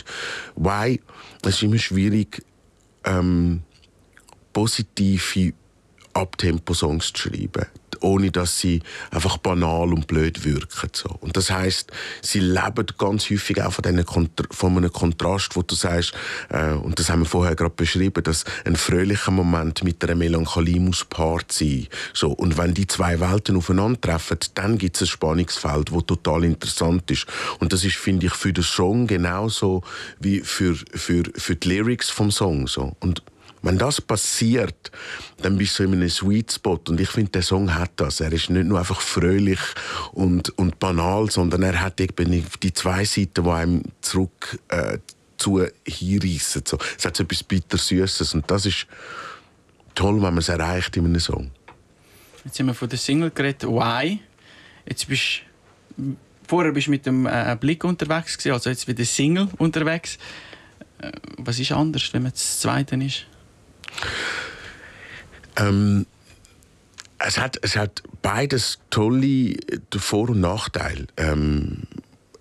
Weil 0.56 1.00
es 1.44 1.56
ist 1.56 1.64
immer 1.64 1.78
schwierig, 1.78 2.44
ähm, 3.06 3.64
positive 4.54 5.54
Abtempo-Songs 6.14 7.14
zu 7.14 7.30
schreiben 7.30 7.66
ohne 8.02 8.32
dass 8.32 8.60
sie 8.60 8.82
einfach 9.12 9.38
banal 9.38 9.94
und 9.94 10.08
blöd 10.08 10.44
wirken. 10.44 10.90
So. 10.94 11.10
Und 11.22 11.38
das 11.38 11.52
heißt, 11.52 11.92
sie 12.22 12.40
leben 12.40 12.86
ganz 12.98 13.30
häufig 13.30 13.62
auch 13.62 13.72
von, 13.74 14.30
von 14.52 14.78
einem 14.78 14.92
Kontrast, 14.92 15.56
wo 15.56 15.62
du 15.62 15.76
sagst, 15.76 16.14
äh, 16.50 16.72
und 16.72 17.00
das 17.00 17.10
haben 17.10 17.22
wir 17.22 17.26
vorher 17.26 17.56
gerade 17.56 17.74
beschrieben, 17.76 18.24
dass 18.24 18.44
ein 18.66 18.76
fröhlicher 18.76 19.32
Moment 19.32 19.84
mit 19.84 20.04
einer 20.04 20.16
Melancholie 20.16 20.80
muss 20.80 21.06
paart 21.06 21.52
sein. 21.52 21.88
So. 22.14 22.32
Und 22.32 22.58
wenn 22.58 22.74
die 22.74 22.88
zwei 22.88 23.20
Welten 23.20 23.56
aufeinandertreffen, 23.56 24.40
dann 24.56 24.78
gibt 24.78 24.96
es 24.96 25.04
ein 25.04 25.08
Spannungsfeld, 25.08 25.92
das 25.92 26.06
total 26.06 26.44
interessant 26.44 27.10
ist. 27.12 27.26
Und 27.60 27.74
das 27.74 27.84
ist, 27.84 27.98
finde 27.98 28.28
ich, 28.28 28.34
für 28.34 28.54
den 28.54 28.64
Song 28.64 29.08
genauso 29.08 29.84
wie 30.20 30.42
für, 30.42 30.76
für, 30.76 31.24
für 31.36 31.56
die 31.56 31.70
Lyrics 31.70 32.10
vom 32.10 32.32
Song. 32.32 32.68
So. 32.68 32.96
Und 33.00 33.24
wenn 33.62 33.78
das 33.78 34.02
passiert, 34.02 34.92
dann 35.42 35.58
bist 35.58 35.78
du 35.78 35.84
in 35.84 35.94
einem 35.94 36.10
Sweet 36.10 36.52
Spot. 36.52 36.80
Und 36.88 37.00
ich 37.00 37.10
finde, 37.10 37.32
der 37.32 37.42
Song 37.44 37.74
hat 37.74 37.92
das. 37.98 38.20
Er 38.20 38.32
ist 38.32 38.50
nicht 38.50 38.66
nur 38.66 38.80
einfach 38.80 39.02
fröhlich 39.02 39.60
und, 40.14 40.50
und 40.58 40.80
banal, 40.80 41.30
sondern 41.30 41.64
er 41.64 41.82
hat 41.82 42.00
eben 42.02 42.46
die 42.64 42.74
zwei 42.74 43.06
Seiten, 43.06 43.44
die 43.44 43.50
einem 43.50 43.84
zurück 44.02 44.60
äh, 44.70 44.98
zu 45.38 45.66
hinreissen. 45.86 46.64
So. 46.66 46.78
Es 46.98 47.06
hat 47.06 47.16
so 47.16 47.24
etwas 47.24 47.44
Bittersüßes. 47.44 48.34
Und 48.34 48.50
das 48.50 48.66
ist 48.66 48.88
toll, 49.96 50.16
wenn 50.16 50.22
man 50.22 50.40
es 50.40 50.50
erreicht 50.50 50.98
in 50.98 51.06
einem 51.06 51.20
Song. 51.20 51.52
Jetzt 52.44 52.56
sind 52.56 52.66
wir 52.66 52.74
von 52.74 52.90
der 52.90 52.98
Single 52.98 53.32
geredet, 53.32 53.64
«Why?». 53.64 54.20
Jetzt 54.88 55.08
bist 55.08 55.44
Vorher 56.52 56.74
bist 56.74 56.88
du 56.88 56.92
mit 56.92 57.06
dem 57.06 57.28
äh, 57.28 57.56
Blick 57.58 57.86
unterwegs, 57.86 58.46
also 58.48 58.70
jetzt 58.70 58.86
wieder 58.86 59.06
Single 59.06 59.48
unterwegs. 59.58 60.18
Äh, 61.00 61.12
was 61.38 61.60
ist 61.60 61.72
anders, 61.72 62.12
wenn 62.12 62.24
man 62.24 62.34
das 62.34 62.60
Zweite 62.60 62.98
ist? 62.98 63.26
Ähm, 65.58 66.06
es, 67.20 67.38
hat, 67.38 67.60
es 67.62 67.76
hat 67.76 68.04
beides 68.22 68.80
tolle 68.90 69.56
Vor- 69.96 70.30
und 70.30 70.40
Nachteile. 70.40 71.08
Ähm, 71.18 71.84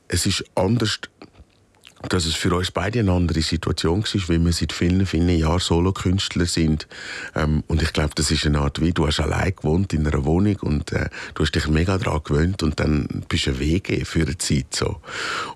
es 0.08 0.26
ist 0.26 0.44
anders 0.54 1.00
dass 2.08 2.26
es 2.26 2.34
für 2.34 2.54
uns 2.54 2.70
beide 2.70 3.00
eine 3.00 3.12
andere 3.12 3.42
Situation 3.42 4.02
war, 4.02 4.28
weil 4.28 4.44
wir 4.44 4.52
seit 4.52 4.72
vielen, 4.72 5.06
vielen 5.06 5.28
Jahren 5.28 5.60
Solokünstler 5.60 6.46
sind. 6.46 6.88
Ähm, 7.34 7.62
und 7.66 7.82
ich 7.82 7.92
glaube, 7.92 8.12
das 8.14 8.30
ist 8.30 8.46
eine 8.46 8.60
Art 8.60 8.80
wie, 8.80 8.92
du 8.92 9.06
hast 9.06 9.20
allein 9.20 9.54
gewohnt 9.54 9.92
in 9.92 10.06
einer 10.06 10.24
Wohnung 10.24 10.56
und 10.62 10.92
äh, 10.92 11.08
du 11.34 11.42
hast 11.42 11.54
dich 11.54 11.68
mega 11.68 11.98
daran 11.98 12.20
gewöhnt 12.24 12.62
und 12.62 12.80
dann 12.80 13.24
bist 13.28 13.46
du 13.46 13.50
ein 13.50 13.58
Wege 13.58 14.04
für 14.04 14.22
eine 14.22 14.38
Zeit. 14.38 14.74
So. 14.74 15.00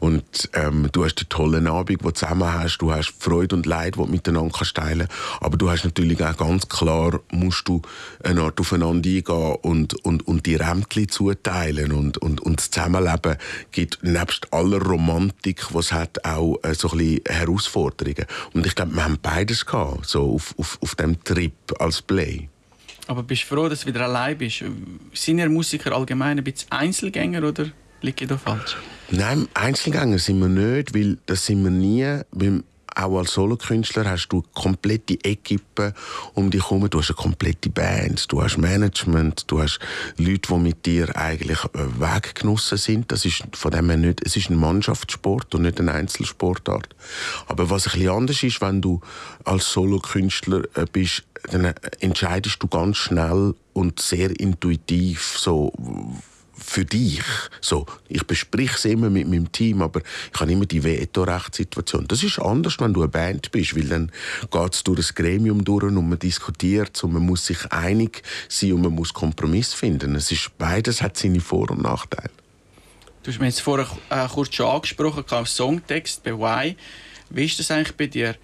Und 0.00 0.50
ähm, 0.52 0.88
du 0.92 1.04
hast 1.04 1.16
die 1.16 1.24
tollen 1.24 1.66
Abend, 1.66 2.00
die 2.00 2.04
du 2.04 2.10
zusammen 2.10 2.52
hast, 2.52 2.78
du 2.78 2.92
hast 2.92 3.14
Freude 3.18 3.56
und 3.56 3.66
Leid, 3.66 3.94
die 3.96 3.98
du 3.98 4.06
miteinander 4.06 4.52
kannst 4.54 4.76
teilen 4.76 5.08
aber 5.40 5.56
du 5.56 5.70
hast 5.70 5.84
natürlich 5.84 6.22
auch 6.24 6.36
ganz 6.36 6.68
klar, 6.68 7.20
musst 7.30 7.68
du 7.68 7.82
eine 8.22 8.42
Art 8.42 8.60
aufeinander 8.60 9.08
eingehen 9.08 9.56
und, 9.62 10.04
und, 10.04 10.26
und 10.26 10.46
die 10.46 10.56
Rämtchen 10.56 11.08
zuteilen 11.08 11.92
und, 11.92 12.18
und, 12.18 12.40
und 12.40 12.58
das 12.58 12.70
Zusammenleben 12.70 13.36
gibt 13.72 14.02
nebst 14.02 14.52
aller 14.52 14.80
Romantik, 14.80 15.74
was 15.74 15.92
hat, 15.92 16.24
auch 16.24 16.33
äh, 16.62 16.74
so 16.74 16.90
ein 16.90 16.98
bisschen 16.98 17.20
Herausforderungen. 17.28 18.26
Und 18.52 18.66
ich 18.66 18.74
glaube, 18.74 18.94
wir 18.94 19.04
haben 19.04 19.18
beides 19.20 19.64
gehabt, 19.64 20.06
so 20.06 20.34
auf, 20.34 20.54
auf, 20.58 20.78
auf 20.80 20.94
dem 20.94 21.22
Trip 21.24 21.52
als 21.78 22.02
Play. 22.02 22.48
Aber 23.06 23.22
bist 23.22 23.42
du 23.42 23.46
froh, 23.54 23.68
dass 23.68 23.80
du 23.80 23.86
wieder 23.86 24.02
allein 24.02 24.38
bist? 24.38 24.64
Sind 25.12 25.38
ihr 25.38 25.48
Musiker 25.48 25.92
allgemein 25.92 26.38
ein 26.38 26.44
bisschen 26.44 26.70
Einzelgänger 26.72 27.46
oder 27.46 27.66
liege 28.00 28.24
ich 28.24 28.28
da 28.28 28.38
falsch? 28.38 28.76
Nein, 29.10 29.48
Einzelgänger 29.54 30.18
sind 30.18 30.38
wir 30.40 30.48
nicht, 30.48 30.94
weil 30.94 31.18
das 31.26 31.44
sind 31.44 31.62
wir 31.62 31.70
nie. 31.70 32.20
Beim 32.32 32.64
auch 32.94 33.18
als 33.18 33.32
Solokünstler 33.32 34.08
hast 34.08 34.28
du 34.28 34.42
komplette 34.54 35.14
Equipe 35.24 35.94
um 36.34 36.50
dich 36.50 36.62
herum. 36.62 36.88
Du 36.88 36.98
hast 36.98 37.10
eine 37.10 37.16
komplette 37.16 37.70
Band, 37.70 38.30
du 38.30 38.42
hast 38.42 38.58
Management, 38.58 39.44
du 39.50 39.62
hast 39.62 39.78
Leute, 40.16 40.54
die 40.54 40.58
mit 40.58 40.86
dir 40.86 41.16
eigentlich 41.16 41.58
äh, 41.64 42.00
Weggenossen 42.00 42.78
sind. 42.78 43.12
Das 43.12 43.24
ist 43.24 43.44
von 43.52 43.70
dem 43.70 43.88
her 43.88 43.98
nicht, 43.98 44.24
es 44.24 44.36
ist 44.36 44.50
ein 44.50 44.56
Mannschaftssport 44.56 45.54
und 45.54 45.62
nicht 45.62 45.80
eine 45.80 45.92
Einzelsportart. 45.92 46.94
Aber 47.46 47.70
was 47.70 47.86
ein 47.86 47.92
bisschen 47.92 48.10
anders 48.10 48.42
ist, 48.42 48.60
wenn 48.60 48.80
du 48.80 49.00
als 49.44 49.72
Solokünstler 49.72 50.62
äh, 50.74 50.86
bist, 50.90 51.24
dann 51.50 51.74
entscheidest 52.00 52.62
du 52.62 52.68
ganz 52.68 52.96
schnell 52.96 53.54
und 53.72 54.00
sehr 54.00 54.38
intuitiv 54.38 55.36
so, 55.36 55.72
für 56.64 56.84
dich. 56.84 57.22
So, 57.60 57.86
ich 58.08 58.24
bespreche 58.24 58.76
es 58.76 58.84
immer 58.86 59.10
mit 59.10 59.28
meinem 59.28 59.52
Team, 59.52 59.82
aber 59.82 60.00
ich 60.32 60.40
habe 60.40 60.50
immer 60.50 60.66
die 60.66 60.82
Vetorechtssituation. 60.82 62.08
Das 62.08 62.22
ist 62.22 62.38
anders, 62.38 62.80
wenn 62.80 62.94
du 62.94 63.02
eine 63.02 63.08
Band 63.08 63.52
bist, 63.52 63.76
weil 63.76 63.84
dann 63.84 64.10
geht 64.50 64.74
es 64.74 64.82
durch 64.82 65.10
ein 65.10 65.14
Gremium 65.14 65.64
durch 65.64 65.84
und 65.84 66.08
man 66.08 66.18
diskutiert 66.18 67.02
und 67.04 67.12
man 67.12 67.24
muss 67.24 67.46
sich 67.46 67.70
einig 67.70 68.22
sein 68.48 68.72
und 68.72 68.82
man 68.82 68.92
muss 68.92 69.12
Kompromiss 69.12 69.74
finden. 69.74 70.14
Es 70.14 70.32
ist, 70.32 70.56
beides 70.58 71.02
hat 71.02 71.16
seine 71.16 71.40
Vor- 71.40 71.70
und 71.70 71.82
Nachteile. 71.82 72.30
Du 73.22 73.30
hast 73.30 73.38
mir 73.38 73.46
jetzt 73.46 73.60
vorher 73.60 73.86
äh, 74.10 74.26
kurz 74.28 74.54
schon 74.54 74.66
angesprochen, 74.66 75.24
Songtext 75.46 76.24
bei 76.24 76.32
Why. 76.32 76.76
Wie 77.30 77.44
ist 77.44 77.58
das 77.58 77.70
eigentlich 77.70 77.96
bei 77.96 78.06
dir? 78.06 78.36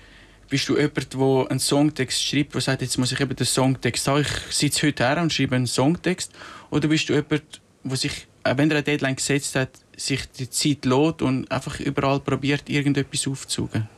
Bist 0.48 0.68
du 0.68 0.76
jemand, 0.76 1.12
der 1.14 1.50
einen 1.50 1.60
Songtext 1.60 2.24
schreibt, 2.24 2.54
der 2.54 2.60
sagt, 2.60 2.82
jetzt 2.82 2.98
muss 2.98 3.12
ich 3.12 3.20
eben 3.20 3.36
den 3.36 3.46
Songtext 3.46 4.08
haben, 4.08 4.22
ich 4.22 4.54
sitze 4.54 4.86
heute 4.86 5.06
her 5.06 5.22
und 5.22 5.32
schreibe 5.32 5.54
einen 5.54 5.66
Songtext? 5.66 6.32
Oder 6.70 6.88
bist 6.88 7.08
du 7.08 7.12
jemand, 7.12 7.60
der 7.82 7.96
sich, 7.96 8.26
äh, 8.44 8.56
wenn 8.56 8.70
er 8.70 8.76
eine 8.76 8.82
Deadline 8.82 9.16
gesetzt 9.16 9.54
hat, 9.56 9.70
sich 9.96 10.30
die 10.30 10.48
Zeit 10.48 10.84
lässt 10.84 11.22
und 11.22 11.50
einfach 11.50 11.80
überall 11.80 12.20
probiert, 12.20 12.68
irgendetwas 12.68 13.26
aufzusuchen? 13.26 13.88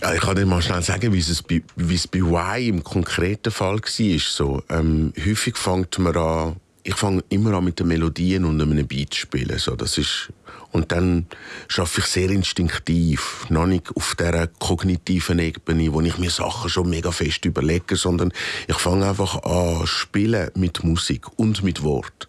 Ja, 0.00 0.14
ich 0.14 0.20
kann 0.20 0.34
dir 0.34 0.46
mal 0.46 0.60
schnell 0.60 0.82
sagen, 0.82 1.12
wie 1.12 1.18
es 1.18 1.42
bei, 1.42 1.62
wie 1.76 1.94
es 1.94 2.08
bei 2.08 2.18
Y 2.18 2.68
im 2.68 2.84
konkreten 2.84 3.52
Fall 3.52 3.76
war. 3.76 4.18
So, 4.18 4.62
ähm, 4.68 5.12
häufig 5.24 5.56
fängt 5.56 5.98
man 5.98 6.16
an, 6.16 6.56
ich 6.84 6.94
fange 6.94 7.22
immer 7.28 7.54
an 7.54 7.64
mit 7.64 7.78
den 7.78 7.88
Melodien 7.88 8.44
und 8.44 8.60
einem 8.60 8.86
Beat 8.86 9.14
zu 9.14 9.20
spielen. 9.20 9.58
So, 9.58 9.76
das 9.76 9.98
ist 9.98 10.32
und 10.72 10.90
dann 10.90 11.26
schaffe 11.68 12.00
ich 12.00 12.06
sehr 12.06 12.30
instinktiv, 12.30 13.44
noch 13.50 13.66
nicht 13.66 13.94
auf 13.94 14.14
der 14.14 14.48
kognitiven 14.58 15.38
Ebene, 15.38 15.92
wo 15.92 16.00
ich 16.00 16.16
mir 16.16 16.30
Sachen 16.30 16.70
schon 16.70 16.88
mega 16.88 17.10
fest 17.10 17.44
überlege, 17.44 17.94
sondern 17.96 18.32
ich 18.66 18.78
fange 18.78 19.06
einfach 19.06 19.42
an 19.42 19.86
spielen 19.86 20.50
mit 20.54 20.82
Musik 20.82 21.26
und 21.36 21.62
mit 21.62 21.82
Wort. 21.82 22.28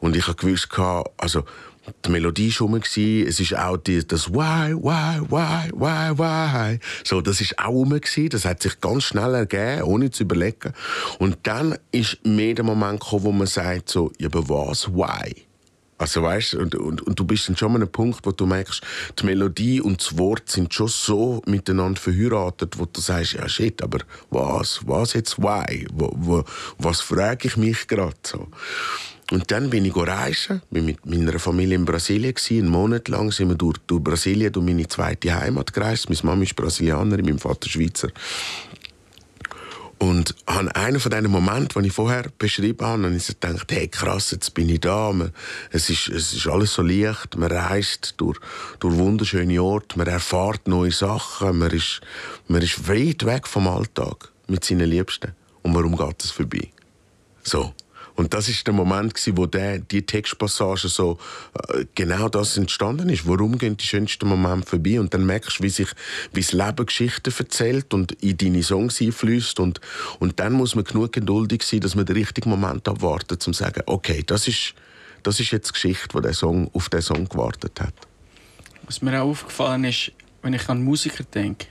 Und 0.00 0.14
ich 0.14 0.28
habe 0.28 0.36
gewusst, 0.36 0.68
also 1.18 1.44
die 2.04 2.10
Melodie 2.10 2.52
war 2.58 2.68
rum, 2.68 2.74
es 2.76 2.96
ist 2.96 3.56
auch 3.56 3.76
die, 3.76 4.06
das 4.06 4.30
Why, 4.32 4.74
Why, 4.74 5.20
Why, 5.28 5.70
Why, 5.72 6.18
Why. 6.18 6.78
So, 7.04 7.20
das 7.20 7.40
ist 7.40 7.58
auch 7.58 7.70
rum, 7.70 7.98
das 8.30 8.44
hat 8.44 8.62
sich 8.62 8.80
ganz 8.80 9.04
schnell 9.04 9.34
ergeben, 9.34 9.82
ohne 9.82 10.10
zu 10.10 10.24
überlegen. 10.24 10.72
Und 11.18 11.38
dann 11.44 11.78
ist 11.92 12.18
mehr 12.24 12.54
der 12.54 12.64
Moment 12.64 13.00
gekommen, 13.00 13.24
wo 13.24 13.32
man 13.32 13.46
sagt 13.46 13.88
so, 13.88 14.12
ja, 14.18 14.28
aber 14.28 14.48
was, 14.48 14.88
Why? 14.88 15.46
Also 16.00 16.22
weißt 16.22 16.54
und, 16.54 16.74
und, 16.76 17.02
und 17.02 17.18
du 17.18 17.24
bist 17.24 17.46
dann 17.46 17.58
schon 17.58 17.68
an 17.72 17.76
einem 17.76 17.92
Punkt, 17.92 18.24
wo 18.24 18.32
du 18.32 18.46
merkst, 18.46 18.82
die 19.18 19.26
Melodie 19.26 19.82
und 19.82 20.00
das 20.00 20.16
Wort 20.16 20.48
sind 20.48 20.72
schon 20.72 20.88
so 20.88 21.42
miteinander 21.44 22.00
verheiratet, 22.00 22.78
wo 22.78 22.86
du 22.86 23.02
sagst, 23.02 23.34
ja 23.34 23.46
shit, 23.46 23.82
aber 23.82 23.98
was, 24.30 24.80
was 24.86 25.12
jetzt 25.12 25.38
why? 25.38 25.86
Wo, 25.92 26.10
wo, 26.16 26.44
was 26.78 27.02
frage 27.02 27.48
ich 27.48 27.58
mich 27.58 27.86
gerade 27.86 28.16
so? 28.22 28.48
Und 29.30 29.50
dann 29.52 29.70
bin 29.70 29.84
ich 29.84 29.96
reisen, 29.96 30.60
bin 30.70 30.86
mit 30.86 31.06
meiner 31.06 31.38
Familie 31.38 31.76
in 31.76 31.84
Brasilien 31.84 32.34
gewesen. 32.34 32.58
Einen 32.58 32.68
Monat 32.68 33.08
lang 33.08 33.30
sind 33.30 33.48
wir 33.48 33.54
durch, 33.54 33.78
durch 33.86 34.02
Brasilien, 34.02 34.52
durch 34.52 34.66
meine 34.66 34.88
zweite 34.88 35.34
Heimat 35.34 35.72
gereist. 35.72 36.08
Meine 36.08 36.20
Mama 36.24 36.42
ist 36.42 36.56
Brasilianerin, 36.56 37.24
mein 37.24 37.38
Vater 37.38 37.68
Schweizer. 37.68 38.08
Und 39.98 40.34
an 40.46 40.68
einen 40.70 40.98
von 40.98 41.10
diesen 41.10 41.30
Momenten, 41.30 41.82
die 41.82 41.88
ich 41.88 41.94
vorher 41.94 42.24
beschrieben 42.38 42.84
habe, 42.84 43.04
habe 43.04 43.14
ich 43.14 43.26
gedacht, 43.26 43.70
hey 43.70 43.86
krass, 43.86 44.30
jetzt 44.30 44.54
bin 44.54 44.68
ich 44.68 44.80
da. 44.80 45.14
Es 45.70 45.90
ist, 45.90 46.08
es 46.08 46.32
ist 46.32 46.46
alles 46.48 46.72
so 46.72 46.82
leicht. 46.82 47.36
Man 47.36 47.52
reist 47.52 48.14
durch, 48.16 48.38
durch 48.80 48.96
wunderschöne 48.96 49.62
Orte, 49.62 49.98
man 49.98 50.06
erfährt 50.06 50.66
neue 50.66 50.90
Sachen, 50.90 51.58
man 51.58 51.70
ist, 51.70 52.00
man 52.48 52.62
ist 52.62 52.88
weit 52.88 53.26
weg 53.26 53.46
vom 53.46 53.68
Alltag 53.68 54.32
mit 54.48 54.64
seinen 54.64 54.88
Liebsten. 54.88 55.32
Und 55.62 55.74
warum 55.74 55.96
geht 55.96 56.24
es 56.24 56.30
vorbei? 56.30 56.70
So. 57.42 57.74
Und 58.20 58.34
das 58.34 58.50
ist 58.50 58.66
der 58.66 58.74
Moment, 58.74 59.18
wo 59.34 59.46
der, 59.46 59.78
die 59.78 60.04
Textpassage 60.04 60.88
so 60.88 61.18
äh, 61.70 61.86
genau 61.94 62.28
das 62.28 62.58
entstanden 62.58 63.08
ist. 63.08 63.26
Warum 63.26 63.56
gehen 63.56 63.78
die 63.78 63.86
schönsten 63.86 64.28
Momente 64.28 64.68
vorbei? 64.68 65.00
Und 65.00 65.14
dann 65.14 65.24
merkst 65.24 65.58
du, 65.58 65.62
wie 65.62 65.70
sich 65.70 65.88
wie 66.34 66.42
das 66.42 66.52
Leben 66.52 66.84
Geschichten 66.84 67.32
erzählt 67.38 67.94
und 67.94 68.12
in 68.22 68.36
deine 68.36 68.62
Songs 68.62 69.00
einfließt. 69.00 69.58
Und, 69.58 69.80
und 70.18 70.38
dann 70.38 70.52
muss 70.52 70.74
man 70.74 70.84
genug 70.84 71.12
geduldig 71.12 71.62
sein, 71.62 71.80
dass 71.80 71.94
man 71.94 72.04
den 72.04 72.14
richtigen 72.14 72.50
Moment 72.50 72.86
abwartet, 72.88 73.46
um 73.46 73.54
zu 73.54 73.64
sagen, 73.64 73.84
okay, 73.86 74.22
das 74.26 74.46
ist, 74.48 74.74
das 75.22 75.40
ist 75.40 75.52
jetzt 75.52 75.68
die 75.68 75.72
Geschichte, 75.72 76.08
die 76.14 76.20
der 76.20 76.34
Song, 76.34 76.70
auf 76.74 76.90
den 76.90 77.00
Song 77.00 77.26
gewartet 77.26 77.80
hat. 77.80 77.94
Was 78.82 79.00
mir 79.00 79.22
auch 79.22 79.30
aufgefallen 79.30 79.84
ist, 79.84 80.12
wenn 80.42 80.52
ich 80.52 80.68
an 80.68 80.84
Musiker 80.84 81.24
denke, 81.24 81.68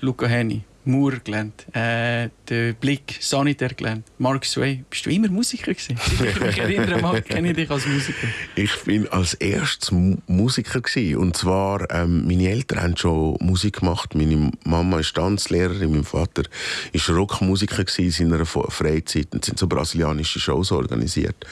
Luca 0.00 0.26
Henny, 0.26 0.64
Moore 0.86 1.20
gelernt, 1.20 1.66
äh, 1.74 2.28
den 2.48 2.74
Blick, 2.76 3.18
Sanitär 3.20 3.70
gelernt, 3.74 4.06
Mark 4.18 4.44
Sway. 4.44 4.84
Bist 4.88 5.06
du 5.06 5.10
immer 5.10 5.28
Musiker 5.28 5.74
gewesen? 5.74 5.98
Ich 6.26 6.40
mich 6.40 6.58
erinnere 6.58 7.00
mal, 7.00 7.22
kenne 7.22 7.50
ich 7.50 7.56
dich 7.56 7.70
als 7.70 7.86
Musiker? 7.86 8.26
Ich 8.54 8.74
bin 8.84 9.08
als 9.08 9.34
erstes 9.34 9.90
Musiker 10.26 10.80
gewesen. 10.80 11.16
und 11.18 11.36
zwar 11.36 11.90
ähm, 11.90 12.26
meine 12.26 12.48
Eltern 12.48 12.82
haben 12.82 12.96
schon 12.96 13.36
Musik 13.40 13.80
gemacht. 13.80 14.14
Meine 14.14 14.50
Mama 14.64 15.00
ist 15.00 15.14
Tanzlehrerin, 15.14 15.90
mein 15.90 16.04
Vater 16.04 16.42
ist 16.92 17.08
Rockmusiker 17.08 17.84
in 17.98 18.10
seiner 18.10 18.46
Freizeit 18.46 19.28
und 19.32 19.44
sind 19.44 19.58
so 19.58 19.66
brasilianische 19.66 20.40
Shows 20.40 20.72
organisiert. 20.72 21.46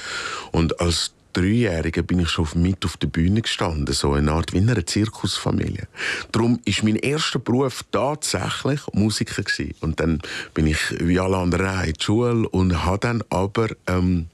Und 0.53 0.81
als 0.81 1.13
Dreijährigen 1.35 2.07
bin 2.07 2.21
ich 2.21 2.31
schon 2.31 2.49
mit 2.55 2.85
auf 2.85 2.97
der 2.97 3.09
Bühne 3.09 3.43
gestanden, 3.43 3.93
so 3.93 4.13
eine 4.13 4.33
Art 4.33 4.53
wie 4.53 4.59
in 4.59 4.71
einer 4.71 4.87
Zirkusfamilie. 4.87 5.87
Darum 6.33 6.61
ist 6.65 6.83
mein 6.83 6.97
erster 6.97 7.39
Beruf 7.39 7.85
tatsächlich 7.91 8.81
Musiker 8.93 9.43
gewesen. 9.43 9.75
Und 9.81 10.01
dann 10.01 10.21
bin 10.55 10.67
ich 10.67 10.79
wie 11.01 11.21
alle 11.21 11.37
anderen 11.37 11.85
in 11.85 11.93
die 11.93 12.03
Schule 12.03 12.49
und 12.49 12.85
habe 12.85 12.99
dann 12.99 13.23
aber 13.29 13.69
ähm, 13.87 14.27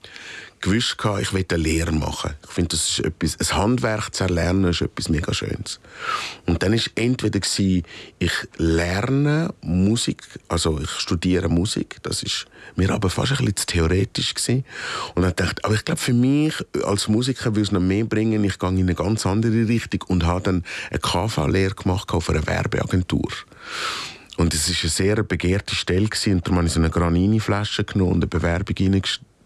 gewusst, 0.61 0.97
ich 1.21 1.33
will 1.33 1.45
eine 1.51 1.63
Lehre 1.63 1.93
machen. 1.93 2.35
Ich 2.45 2.51
finde, 2.51 2.71
das 2.71 2.89
ist 2.89 3.01
etwas, 3.01 3.39
ein 3.39 3.57
Handwerk 3.57 4.15
zu 4.15 4.25
erlernen, 4.25 4.71
ist 4.71 4.83
etwas 4.83 5.09
mega 5.09 5.33
Schönes. 5.33 5.81
Und 6.47 6.63
dann 6.63 6.73
ist 6.73 6.91
entweder 6.95 7.41
gewesen, 7.41 7.83
ich 8.19 8.33
lerne 8.59 9.55
Musik, 9.63 10.23
also 10.49 10.79
ich 10.79 10.91
studiere 10.91 11.49
Musik, 11.49 11.97
das 12.03 12.23
ist 12.23 12.47
mir 12.77 12.91
aber 12.91 13.11
fast 13.11 13.33
ein 13.33 13.39
bisschen 13.39 13.57
zu 13.57 13.67
theoretisch 13.67 14.35
gewesen. 14.35 14.65
Und 15.15 15.23
dann 15.23 15.35
dachte 15.35 15.65
aber 15.65 15.75
ich 15.75 15.85
glaube, 15.85 16.01
für 16.01 16.13
mich 16.13 16.55
als 16.85 17.09
Musiker 17.09 17.47
würde 17.47 17.63
es 17.63 17.73
noch 17.73 17.81
mehr 17.81 18.05
bringen, 18.05 18.45
ich 18.45 18.59
gehe 18.59 18.69
in 18.69 18.81
eine 18.81 18.95
ganz 18.95 19.25
andere 19.27 19.69
Richtung 19.69 20.03
und 20.09 20.27
habe 20.27 20.43
dann 20.43 20.65
eine 20.91 20.99
KV-Lehre 20.99 21.75
gemacht 21.75 22.13
auf 22.13 22.29
einer 22.29 22.47
Werbeagentur. 22.47 23.31
Und 24.37 24.55
es 24.55 24.69
war 24.69 24.77
eine 24.81 24.91
sehr 24.91 25.23
begehrte 25.23 25.75
Stelle 25.75 26.09
gewesen, 26.09 26.35
und 26.35 26.47
darum 26.47 26.59
habe 26.59 26.67
ich 26.67 26.73
so 26.73 26.81
eine 26.81 26.89
Granini-Flasche 26.89 27.85
genommen 27.85 28.13
und 28.13 28.19
eine 28.19 28.27
Bewerbung 28.27 28.77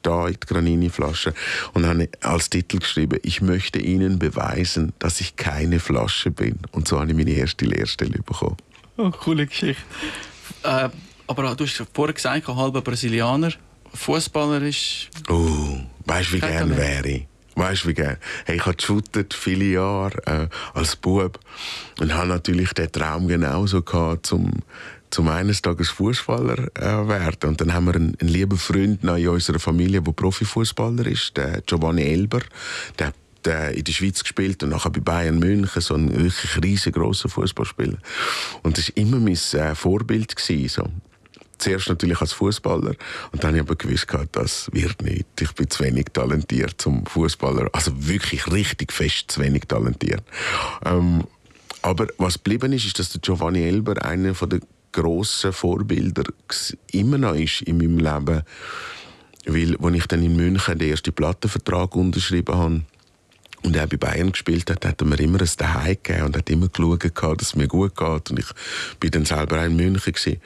da 0.07 0.29
in 0.29 0.35
die 0.35 0.47
Granini-Flasche 0.47 1.35
und 1.73 1.87
habe 1.87 2.09
als 2.21 2.51
Titel 2.51 2.79
geschrieben, 2.79 3.19
ich 3.23 3.41
möchte 3.41 3.79
Ihnen 3.79 4.19
beweisen, 4.19 4.93
dass 4.99 5.21
ich 5.21 5.37
keine 5.37 5.81
Flasche 5.81 6.31
bin. 6.31 6.59
Und 6.73 6.87
so 6.89 7.01
habe 7.01 7.11
ich 7.11 7.17
meine 7.17 7.33
erste 7.33 7.65
Lehrstelle 7.65 8.19
bekommen. 8.23 8.57
Oh, 8.97 9.11
coole 9.11 9.47
Geschichte. 9.47 9.83
Äh, 10.63 10.89
aber 11.27 11.55
du 11.55 11.65
hast 11.65 11.83
vorher 11.93 12.15
gesagt, 12.15 12.49
ein 12.49 12.57
halber 12.57 12.83
Brasilianer. 12.83 13.53
Fußballer 13.95 14.63
ist. 14.63 15.09
Oh, 15.29 15.79
weißt 16.07 16.31
du, 16.31 16.35
wie 16.35 16.41
gern 16.41 16.77
wäre 16.77 17.09
ich? 17.09 17.27
Weißt 17.55 17.85
du, 17.85 17.89
wie 17.89 17.95
gern? 17.95 18.17
Hey, 18.45 18.57
ich 18.57 18.67
habe 18.67 18.77
geshootet 18.77 19.33
viele 19.33 19.65
Jahre 19.65 20.19
äh, 20.27 20.49
als 20.75 20.97
Bub 20.97 21.39
und 22.01 22.13
habe 22.13 22.29
natürlich 22.29 22.73
den 22.73 22.91
Traum 22.91 23.29
genauso 23.29 23.83
gehabt, 23.83 24.27
zum 24.27 24.51
zum 25.15 25.29
eines 25.29 25.63
Tages 25.63 25.91
Fußballer 25.91 26.71
äh, 26.75 27.09
werden. 27.09 27.51
Und 27.51 27.61
dann 27.61 27.73
haben 27.73 27.87
wir 27.87 27.95
einen, 27.95 28.17
einen 28.21 28.31
lieben 28.31 28.59
Freund 28.59 29.05
in 29.05 29.29
unserer 29.29 29.61
Familie, 29.61 30.03
der 30.03 30.11
Profifußballer 30.11 31.07
ist, 31.07 31.37
der 31.37 31.63
Giovanni 31.63 32.03
Elber. 32.03 32.41
Der 32.99 33.09
hat 33.09 33.15
in 33.77 33.85
der 33.85 33.93
Schweiz 33.93 34.23
gespielt 34.23 34.63
und 34.65 34.71
nachher 34.71 34.91
bei 34.91 35.01
Bayern 35.01 35.39
München, 35.39 35.81
so 35.81 35.95
ein 35.95 36.11
wirklich 36.11 36.61
riesengroßer 36.61 37.29
Fußballspieler. 37.29 37.99
Und 38.63 38.77
das 38.77 38.89
war 38.89 38.97
immer 38.97 39.19
mein 39.19 39.39
äh, 39.53 39.75
Vorbild. 39.77 40.35
Gewesen, 40.35 40.69
so. 40.69 40.91
Zuerst 41.59 41.89
natürlich 41.89 42.21
als 42.21 42.33
Fußballer 42.33 42.97
und 43.31 43.45
dann 43.45 43.51
habe 43.51 43.59
ich 43.59 43.63
aber 43.63 43.77
gewusst, 43.77 44.09
das 44.33 44.69
wird 44.73 45.01
nicht. 45.03 45.27
Ich 45.41 45.53
bin 45.53 45.71
zu 45.71 45.85
wenig 45.85 46.07
talentiert 46.13 46.75
zum 46.79 47.07
Fußballer, 47.07 47.71
also 47.73 47.93
wirklich 47.97 48.51
richtig 48.51 48.93
fest 48.93 49.31
zu 49.31 49.41
wenig 49.41 49.63
talentiert. 49.69 50.25
Ähm, 50.85 51.25
aber 51.83 52.09
was 52.19 52.35
geblieben 52.35 52.73
ist, 52.73 52.87
ist, 52.87 52.99
dass 52.99 53.11
der 53.11 53.21
Giovanni 53.21 53.63
Elber 53.63 54.05
einer 54.05 54.33
der 54.33 54.61
grossen 54.95 55.53
Vorbilder 55.53 56.25
immer 56.93 57.19
noch 57.19 57.35
ist 57.35 57.63
in 57.63 57.79
meinem 57.79 57.99
Leben. 57.99 58.43
Weil, 59.47 59.77
als 59.77 59.97
ich 59.97 60.07
dann 60.07 60.23
in 60.23 60.37
München 60.37 60.79
den 60.79 60.91
ersten 60.91 61.13
Plattenvertrag 61.13 61.95
unterschrieben 61.97 62.55
habe, 62.55 62.81
und 63.63 63.77
er 63.77 63.87
bei 63.87 63.97
Bayern 63.97 64.33
gespielt 64.33 64.71
hat, 64.71 64.85
hat 64.85 65.01
er 65.01 65.07
mir 65.07 65.19
immer 65.19 65.41
ein 65.41 65.49
Daheim 65.57 65.97
gegeben 66.03 66.27
und 66.27 66.37
hat 66.37 66.51
immer 66.51 66.69
geschaut, 66.69 67.41
dass 67.41 67.49
es 67.49 67.57
mir 67.57 67.67
gut 67.67 67.97
geht. 67.97 68.31
Und 68.31 68.39
ich 68.39 68.47
bin 69.01 69.11
dann 69.11 69.25
selber 69.25 69.59
auch 69.59 69.65
in 69.65 69.77
München. 69.77 70.13
Gewesen. 70.13 70.41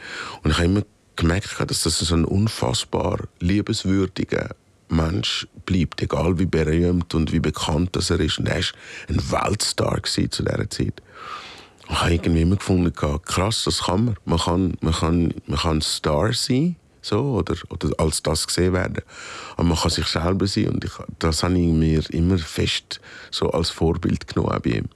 Und 0.44 0.52
ich 0.52 0.56
habe 0.56 0.66
immer 0.66 0.82
gemerkt, 1.16 1.56
dass 1.68 1.82
das 1.82 1.98
so 1.98 2.14
ein 2.14 2.24
unfassbar 2.24 3.18
liebenswürdiger 3.40 4.54
Mensch 4.88 5.48
bleibt, 5.66 6.00
egal 6.00 6.38
wie 6.38 6.46
berühmt 6.46 7.12
und 7.12 7.32
wie 7.32 7.40
bekannt 7.40 7.96
das 7.96 8.10
er 8.10 8.20
ist. 8.20 8.38
Und 8.38 8.46
er 8.46 8.62
war 8.62 8.64
ein 9.08 9.30
Weltstar 9.32 10.00
zu 10.04 10.22
dieser 10.22 10.70
Zeit 10.70 11.02
ich 11.90 12.00
habe 12.00 12.12
irgendwie 12.12 12.42
immer 12.42 12.56
gefunden, 12.56 12.92
krass, 12.94 13.64
das 13.64 13.84
kann 13.84 14.04
man. 14.06 14.16
Man 14.24 14.38
kann, 14.38 14.76
man 14.80 14.92
kann, 14.92 15.34
man 15.46 15.58
kann 15.58 15.80
Star 15.80 16.32
sein, 16.32 16.76
so, 17.00 17.20
oder, 17.20 17.56
oder 17.70 17.90
als 17.98 18.22
das 18.22 18.46
gesehen 18.46 18.72
werden. 18.74 19.02
Aber 19.56 19.64
man 19.64 19.78
kann 19.78 19.90
sich 19.90 20.06
selber 20.06 20.46
sein 20.46 20.68
und 20.68 20.84
ich, 20.84 20.92
das 21.18 21.42
habe 21.42 21.58
ich 21.58 21.72
mir 21.72 22.02
immer 22.10 22.38
fest 22.38 23.00
so 23.30 23.50
als 23.50 23.70
Vorbild 23.70 24.26
genommen, 24.26 24.58
bei 24.62 24.70
ihm. 24.70 24.88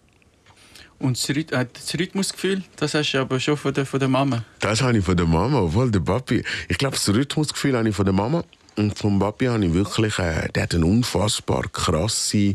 Und 0.98 1.18
das, 1.18 1.34
Rhyth 1.34 1.50
das 1.50 1.98
Rhythmusgefühl, 1.98 2.62
das 2.76 2.94
hast 2.94 3.12
du 3.12 3.18
aber 3.18 3.40
schon 3.40 3.56
von 3.56 3.74
der, 3.74 3.84
von 3.84 3.98
der 3.98 4.08
Mama? 4.08 4.44
Das 4.60 4.82
habe 4.82 4.98
ich 4.98 5.04
von 5.04 5.16
der 5.16 5.26
Mama, 5.26 5.60
obwohl 5.60 5.90
der 5.90 6.00
Papi... 6.00 6.44
Ich 6.68 6.78
glaube, 6.78 6.94
das 6.94 7.08
Rhythmusgefühl 7.08 7.76
habe 7.76 7.88
ich 7.88 7.96
von 7.96 8.04
der 8.04 8.14
Mama. 8.14 8.44
Und 8.76 8.96
vom 8.96 9.18
Papi 9.18 9.46
habe 9.46 9.66
ich 9.66 9.74
wirklich... 9.74 10.16
Äh, 10.20 10.48
der 10.54 10.62
hat 10.62 10.74
eine 10.76 10.86
unfassbar 10.86 11.64
krasse, 11.72 12.54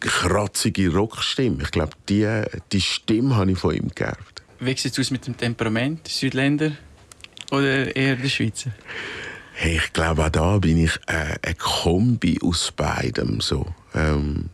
kratzige 0.00 0.92
Rockstimme. 0.92 1.62
Ich 1.62 1.70
glaube, 1.70 1.92
die, 2.08 2.42
die 2.72 2.80
Stimme 2.80 3.36
habe 3.36 3.52
ich 3.52 3.58
von 3.58 3.74
ihm 3.74 3.90
geerbt. 3.94 4.42
Wie 4.58 4.76
sieht 4.76 4.92
es 4.92 4.98
aus 4.98 5.10
mit 5.10 5.26
dem 5.26 5.36
Temperament? 5.36 6.08
Südländer 6.08 6.72
oder 7.50 7.94
eher 7.94 8.16
der 8.16 8.28
Schweizer? 8.28 8.72
Hey, 9.52 9.76
ich 9.76 9.92
glaube, 9.92 10.24
auch 10.24 10.30
da 10.30 10.58
bin 10.58 10.78
ich 10.78 10.96
äh, 11.06 11.36
eine 11.42 11.54
Kombi 11.54 12.38
aus 12.42 12.72
beidem. 12.72 13.40
So. 13.40 13.66
Ähm, 13.94 14.50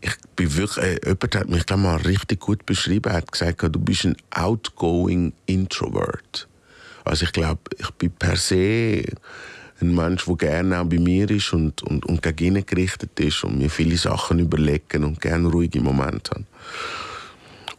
ich 0.00 0.14
bin 0.36 0.56
wirklich, 0.56 0.84
äh, 0.84 1.00
jemand 1.04 1.36
hat 1.36 1.48
mich 1.48 1.68
mal 1.70 1.96
richtig 1.96 2.40
gut 2.40 2.66
beschrieben, 2.66 3.10
er 3.10 3.18
hat 3.18 3.32
gesagt, 3.32 3.62
du 3.62 3.78
bist 3.78 4.04
ein 4.04 4.16
outgoing 4.30 5.32
Introvert. 5.46 6.48
Also 7.04 7.24
ich 7.24 7.32
glaube, 7.32 7.60
ich 7.78 7.90
bin 7.92 8.10
per 8.12 8.36
se 8.36 9.04
ein 9.82 9.94
Mensch, 9.94 10.24
der 10.24 10.36
gerne 10.36 10.80
auch 10.80 10.84
bei 10.84 10.98
mir 10.98 11.30
ist 11.30 11.52
und, 11.52 11.82
und, 11.82 12.06
und 12.06 12.22
gegen 12.22 12.56
ihn 12.56 12.66
gerichtet 12.66 13.18
ist 13.20 13.44
und 13.44 13.58
mir 13.58 13.70
viele 13.70 13.96
Sachen 13.96 14.38
überlegen 14.38 15.04
und 15.04 15.20
gerne 15.20 15.48
ruhige 15.48 15.80
Momente 15.80 16.30
habe. 16.30 16.44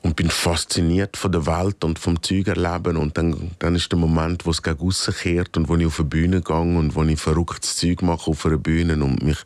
Und 0.01 0.17
bin 0.17 0.29
fasziniert 0.29 1.15
von 1.15 1.31
der 1.31 1.45
Welt 1.45 1.81
und 1.85 1.97
vom 1.97 2.21
Zeug 2.21 2.47
erleben. 2.47 2.97
Und 2.97 3.17
dann, 3.17 3.51
dann 3.59 3.73
ist 3.73 3.89
der 3.89 3.97
Moment, 3.97 4.45
wo 4.45 4.49
es 4.49 4.61
gegen 4.61 4.81
aussen 4.81 5.13
kehrt 5.13 5.55
und 5.55 5.69
wo 5.69 5.77
ich 5.77 5.85
auf 5.85 5.97
eine 5.97 6.09
Bühne 6.09 6.41
gehe 6.41 6.55
und 6.57 6.93
wo 6.93 7.03
ich 7.03 7.19
verrücktes 7.21 7.77
Zeug 7.77 8.01
mache 8.01 8.29
auf 8.29 8.45
einer 8.45 8.57
Bühne 8.57 9.01
und 9.01 9.23
mich, 9.23 9.37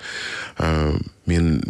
äh, 0.57 0.93
mir, 1.27 1.61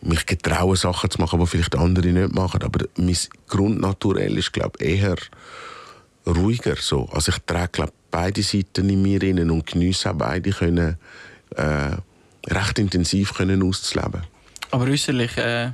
mich 0.00 0.26
getrauen, 0.26 0.74
Sachen 0.74 1.10
zu 1.10 1.20
machen, 1.20 1.38
die 1.38 1.46
vielleicht 1.46 1.76
andere 1.76 2.08
nicht 2.08 2.34
machen. 2.34 2.60
Aber 2.64 2.86
mein 2.96 3.16
Grundnaturell 3.46 4.36
ist, 4.36 4.52
glaube 4.52 4.84
ich, 4.84 5.00
eher 5.00 5.16
ruhiger. 6.26 6.76
So. 6.76 7.08
Also 7.12 7.32
ich 7.32 7.38
trage, 7.46 7.88
beide 8.10 8.42
Seiten 8.42 8.88
in 8.88 9.02
mir 9.02 9.22
rein 9.22 9.50
und 9.50 9.66
geniesse 9.66 10.10
auch 10.10 10.14
beide 10.14 10.50
können, 10.50 10.96
äh, 11.56 11.96
recht 12.46 12.78
intensiv 12.78 13.34
können 13.34 13.62
auszuleben. 13.62 14.22
Aber 14.70 14.86
äußerlich 14.86 15.36
äh, 15.36 15.70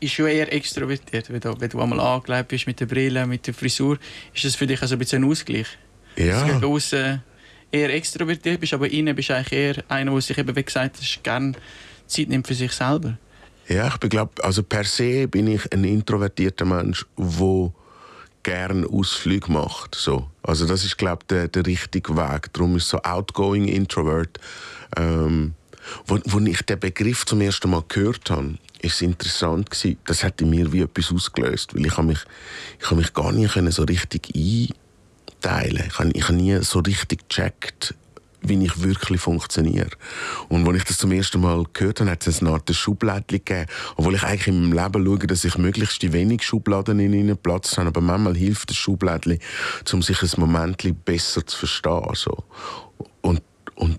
ist 0.00 0.12
schon 0.12 0.26
eher 0.26 0.52
extrovertiert, 0.52 1.30
wenn 1.30 1.40
du, 1.40 1.54
wenn 1.58 1.70
du 1.70 1.80
einmal 1.80 2.00
angelegt 2.00 2.48
bist 2.48 2.66
mit 2.66 2.80
der 2.80 2.86
Brille, 2.86 3.26
mit 3.26 3.46
der 3.46 3.54
Frisur. 3.54 3.98
Ist 4.34 4.44
das 4.44 4.56
für 4.56 4.66
dich 4.66 4.80
also 4.82 4.94
ein 4.96 4.98
bisschen 4.98 5.24
ein 5.24 5.30
Ausgleich? 5.30 5.68
Ja. 6.16 6.46
Dass 6.46 6.60
du 6.60 6.74
außen 6.74 7.22
eher 7.72 7.94
extrovertiert 7.94 8.60
bist, 8.60 8.74
aber 8.74 8.90
innen 8.90 9.16
bist 9.16 9.30
du 9.30 9.36
eigentlich 9.36 9.52
eher 9.52 9.84
einer, 9.88 10.12
der 10.12 10.20
sich 10.20 10.38
eben, 10.38 10.54
wie 10.54 10.62
gesagt 10.62 11.22
gerne 11.22 11.52
Zeit 12.06 12.28
nimmt 12.28 12.46
für 12.46 12.54
sich 12.54 12.72
selber. 12.72 13.18
Ja, 13.68 13.88
ich 13.88 14.08
glaube, 14.10 14.44
also 14.44 14.62
per 14.62 14.84
se 14.84 15.26
bin 15.26 15.46
ich 15.46 15.72
ein 15.72 15.84
introvertierter 15.84 16.66
Mensch, 16.66 17.06
der 17.16 17.72
gerne 18.44 18.86
Ausflüge 18.86 19.50
macht. 19.50 19.96
So. 19.96 20.28
Also 20.42 20.66
das 20.66 20.84
ist, 20.84 20.96
glaube 20.96 21.22
ich, 21.22 21.26
der, 21.26 21.48
der 21.48 21.66
richtige 21.66 22.16
Weg. 22.16 22.52
Darum 22.52 22.76
ist 22.76 22.88
so 22.88 22.98
outgoing 22.98 23.66
Introvert. 23.66 24.38
Ähm, 24.96 25.54
wo, 26.06 26.18
wo 26.26 26.38
ich 26.40 26.62
den 26.62 26.78
Begriff 26.78 27.26
zum 27.26 27.40
ersten 27.40 27.70
Mal 27.70 27.82
gehört 27.88 28.30
habe, 28.30 28.54
ist 28.80 28.94
es 28.94 29.02
interessant 29.02 29.70
gewesen. 29.70 29.98
Das 30.06 30.22
hat 30.22 30.40
in 30.40 30.50
mir 30.50 30.72
wie 30.72 30.82
etwas 30.82 31.12
ausgelöst, 31.12 31.74
weil 31.74 31.86
ich 31.86 31.96
habe 31.96 32.08
mich, 32.08 32.20
ich 32.78 32.86
habe 32.86 32.96
mich 32.96 33.12
gar 33.12 33.32
nicht 33.32 33.54
so 33.72 33.82
richtig 33.82 34.32
einteilen. 34.34 35.84
Ich 35.88 35.98
habe, 35.98 36.10
ich 36.12 36.24
habe 36.24 36.34
nie 36.34 36.58
so 36.62 36.78
richtig 36.80 37.28
gecheckt, 37.28 37.94
wie 38.44 38.64
ich 38.64 38.82
wirklich 38.82 39.20
funktioniere. 39.20 39.90
Und 40.48 40.66
als 40.68 40.76
ich 40.78 40.84
das 40.84 40.98
zum 40.98 41.12
ersten 41.12 41.40
Mal 41.40 41.64
gehört 41.72 42.00
habe, 42.00 42.10
hat 42.10 42.26
es 42.26 42.40
eine 42.40 42.50
Art 42.50 42.72
Schublade 42.74 43.24
gegeben. 43.26 43.66
Obwohl 43.96 44.14
ich 44.14 44.22
eigentlich 44.22 44.48
in 44.48 44.68
meinem 44.68 44.84
Leben 44.84 45.04
schaue, 45.04 45.26
dass 45.26 45.44
ich 45.44 45.58
möglichst 45.58 46.02
die 46.02 46.12
wenig 46.12 46.42
Schubladen 46.42 47.00
in 47.00 47.12
ihnen 47.12 47.36
Platz 47.36 47.76
habe. 47.76 47.88
Aber 47.88 48.00
manchmal 48.00 48.36
hilft 48.36 48.70
das 48.70 48.76
Schubladli, 48.76 49.38
um 49.92 50.02
sich 50.02 50.22
ein 50.22 50.30
Moment 50.36 51.04
besser 51.04 51.46
zu 51.46 51.58
verstehen. 51.58 52.08
So. 52.14 52.44
Und, 53.22 53.42
und 53.74 53.98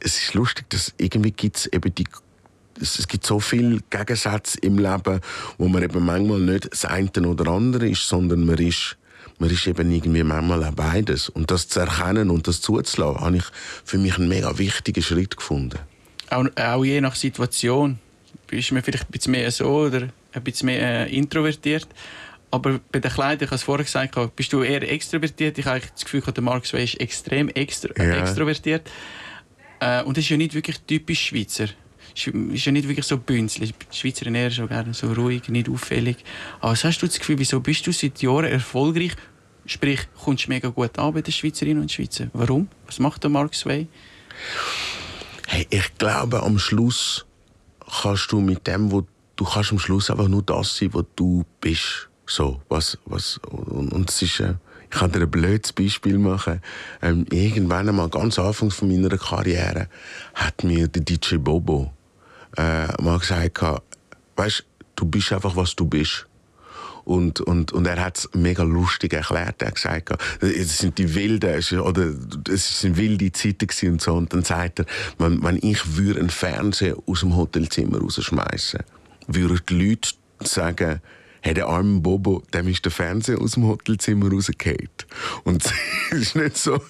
es 0.00 0.22
ist 0.22 0.34
lustig, 0.34 0.68
dass 0.70 0.92
irgendwie 0.98 1.32
gibt 1.32 1.56
es 1.56 1.66
eben 1.66 1.94
die 1.94 2.04
es 2.80 3.06
gibt 3.06 3.24
so 3.26 3.38
viele 3.38 3.80
Gegensätze 3.90 4.58
im 4.60 4.78
Leben, 4.78 5.20
wo 5.58 5.68
man 5.68 5.82
eben 5.82 6.04
manchmal 6.04 6.40
nicht 6.40 6.72
das 6.72 6.84
eine 6.84 7.10
oder 7.28 7.52
andere 7.52 7.88
ist, 7.88 8.08
sondern 8.08 8.44
man 8.44 8.56
ist 8.58 8.96
man 9.38 9.50
ist 9.50 9.66
eben 9.66 9.90
irgendwie 9.90 10.22
manchmal 10.22 10.64
auch 10.64 10.72
beides. 10.72 11.28
Und 11.28 11.50
das 11.50 11.68
zu 11.68 11.80
erkennen 11.80 12.30
und 12.30 12.46
das 12.46 12.60
zuzulassen, 12.60 13.20
habe 13.20 13.36
ich 13.36 13.44
für 13.84 13.98
mich 13.98 14.16
einen 14.16 14.28
mega 14.28 14.56
wichtigen 14.58 15.02
Schritt 15.02 15.36
gefunden. 15.36 15.78
Auch, 16.30 16.46
auch 16.56 16.84
je 16.84 17.00
nach 17.00 17.14
Situation 17.14 17.98
ist 18.50 18.72
man 18.72 18.82
vielleicht 18.82 19.04
ein 19.04 19.10
bisschen 19.10 19.32
mehr 19.32 19.50
so 19.50 19.66
oder 19.66 20.08
ein 20.32 20.44
bisschen 20.44 20.66
mehr 20.66 21.06
äh, 21.06 21.16
introvertiert. 21.16 21.88
Aber 22.50 22.80
bei 22.90 22.98
den 22.98 23.10
Kleidern, 23.10 23.44
ich 23.44 23.50
habe 23.50 23.56
es 23.56 23.62
vorher 23.62 23.84
gesagt, 23.84 24.36
bist 24.36 24.52
du 24.52 24.62
eher 24.62 24.82
extrovertiert. 24.82 25.56
Ich 25.58 25.64
habe 25.64 25.80
das 25.80 26.04
Gefühl, 26.04 26.20
der 26.20 26.42
Mark 26.42 26.66
Sway 26.66 26.84
ist 26.84 27.00
extrem 27.00 27.48
extro 27.48 27.90
ja. 27.96 28.20
extrovertiert. 28.20 28.90
Äh, 29.80 30.02
und 30.02 30.16
das 30.16 30.24
ist 30.24 30.30
ja 30.30 30.36
nicht 30.36 30.54
wirklich 30.54 30.78
typisch 30.80 31.26
Schweizer. 31.26 31.68
Ist 32.14 32.64
ja 32.66 32.72
nicht 32.72 32.88
wirklich 32.88 33.06
so 33.06 33.18
bünzlig. 33.18 33.74
Die 33.92 33.96
Schweizer 33.96 34.26
eher 34.26 34.50
schon 34.50 34.68
gerne 34.68 34.94
so 34.94 35.12
ruhig, 35.12 35.48
nicht 35.48 35.68
auffällig. 35.68 36.18
Aber 36.60 36.72
was 36.72 36.84
hast 36.84 37.00
du 37.00 37.06
das 37.06 37.18
Gefühl, 37.18 37.38
wieso 37.38 37.60
bist 37.60 37.86
du 37.86 37.92
seit 37.92 38.20
Jahren 38.22 38.44
erfolgreich 38.44 39.12
Sprich, 39.66 40.00
kommst 40.24 40.48
mega 40.48 40.68
gut 40.68 40.98
an 40.98 41.14
bei 41.14 41.22
den 41.22 41.32
Schweizerinnen 41.32 41.82
und 41.82 41.92
Schweizer. 41.92 42.26
Warum? 42.32 42.68
Was 42.86 42.98
macht 42.98 43.22
der 43.22 43.30
Mark 43.30 43.54
Sway? 43.54 43.86
Hey, 45.46 45.66
ich 45.70 45.96
glaube, 45.98 46.42
am 46.42 46.58
Schluss 46.58 47.24
kannst 48.02 48.32
du 48.32 48.40
mit 48.40 48.66
dem, 48.66 48.90
wo 48.90 49.06
du 49.36 49.44
kannst 49.44 49.70
am 49.70 49.78
Schluss 49.78 50.10
einfach 50.10 50.28
nur 50.28 50.42
das 50.42 50.76
sein, 50.76 50.92
was 50.92 51.04
du 51.14 51.44
bist. 51.60 52.08
So, 52.26 52.60
was, 52.68 52.98
was, 53.04 53.38
und, 53.48 53.92
und 53.92 54.10
es 54.10 54.22
ist, 54.22 54.40
äh, 54.40 54.54
ich 54.90 54.98
kann 54.98 55.12
dir 55.12 55.20
ein 55.20 55.30
blödes 55.30 55.72
Beispiel 55.72 56.18
machen. 56.18 56.60
Ähm, 57.00 57.26
irgendwann 57.30 57.88
einmal, 57.88 58.08
ganz 58.08 58.38
Anfang 58.38 58.70
von 58.70 58.88
meiner 58.88 59.16
Karriere, 59.16 59.88
hat 60.34 60.64
mir 60.64 60.88
der 60.88 61.02
DJ 61.02 61.36
Bobo 61.36 61.92
äh, 62.56 63.02
mal 63.02 63.18
gesagt, 63.18 63.60
weißt, 64.36 64.64
du 64.96 65.04
bist 65.06 65.32
einfach, 65.32 65.56
was 65.56 65.74
du 65.76 65.86
bist. 65.86 66.26
Und, 67.04 67.40
und, 67.40 67.72
und 67.72 67.86
er 67.86 68.04
hat 68.04 68.18
es 68.18 68.30
mega 68.32 68.62
lustig 68.62 69.12
erklärt. 69.12 69.60
Er 69.60 69.68
hat 69.68 69.74
gesagt, 69.74 70.12
es 70.40 70.78
sind 70.78 70.98
die 70.98 71.14
wilden, 71.14 71.80
oder 71.80 72.12
es 72.48 72.80
sind 72.80 72.96
wilde 72.96 73.32
Zeiten 73.32 73.90
und 73.90 74.00
so. 74.00 74.14
Und 74.14 74.32
dann 74.32 74.44
sagt 74.44 74.80
er, 74.80 74.86
wenn, 75.18 75.42
wenn 75.42 75.58
ich 75.60 75.96
würde 75.96 76.20
einen 76.20 76.30
Fernseher 76.30 76.96
aus 77.06 77.20
dem 77.20 77.36
Hotelzimmer 77.36 77.98
rausschmeißen, 77.98 78.80
würden 79.26 79.60
die 79.68 79.88
Leute 79.88 80.10
sagen, 80.44 81.00
hey, 81.42 81.54
der 81.54 81.66
arme 81.66 82.00
Bobo, 82.00 82.42
dem 82.54 82.68
ist 82.68 82.84
der 82.84 82.92
Fernseher 82.92 83.40
aus 83.40 83.52
dem 83.52 83.66
Hotelzimmer 83.66 84.30
rausgefallen. 84.30 84.88
Und 85.44 85.64
es 86.10 86.18
ist 86.18 86.36
nicht 86.36 86.56
so, 86.56 86.80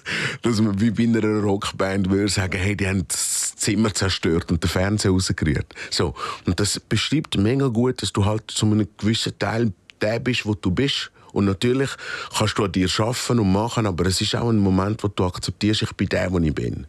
dass 0.43 0.61
man 0.61 0.79
wie 0.79 0.91
bei 0.91 1.03
einer 1.03 1.41
Rockband 1.41 2.09
würde 2.09 2.29
sagen, 2.29 2.57
hey, 2.57 2.75
die 2.77 2.87
haben 2.87 3.07
das 3.07 3.55
Zimmer 3.55 3.93
zerstört 3.93 4.51
und 4.51 4.63
den 4.63 4.69
Fernseher 4.69 5.11
rausgerührt. 5.11 5.73
So. 5.89 6.13
Und 6.45 6.59
das 6.59 6.79
beschreibt 6.79 7.35
mega 7.37 7.67
gut, 7.67 8.01
dass 8.01 8.13
du 8.13 8.25
halt 8.25 8.43
zu 8.51 8.67
einem 8.67 8.87
gewissen 8.97 9.37
Teil 9.39 9.73
der 10.01 10.19
bist, 10.19 10.45
wo 10.45 10.53
du 10.53 10.69
bist. 10.69 11.11
Und 11.31 11.45
natürlich 11.45 11.89
kannst 12.37 12.59
du 12.59 12.65
an 12.65 12.71
dir 12.71 12.87
arbeiten 12.99 13.39
und 13.39 13.51
machen, 13.51 13.87
aber 13.87 14.05
es 14.05 14.21
ist 14.21 14.35
auch 14.35 14.49
ein 14.49 14.59
Moment, 14.59 15.03
wo 15.03 15.07
du 15.07 15.25
akzeptierst, 15.25 15.81
ich 15.81 15.93
bin 15.93 16.07
der, 16.09 16.31
wo 16.31 16.37
ich 16.37 16.53
bin. 16.53 16.85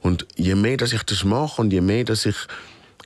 Und 0.00 0.28
je 0.36 0.54
mehr, 0.54 0.76
dass 0.76 0.92
ich 0.92 1.02
das 1.02 1.24
mache 1.24 1.60
und 1.60 1.72
je 1.72 1.80
mehr, 1.80 2.04
dass 2.04 2.24
ich 2.24 2.36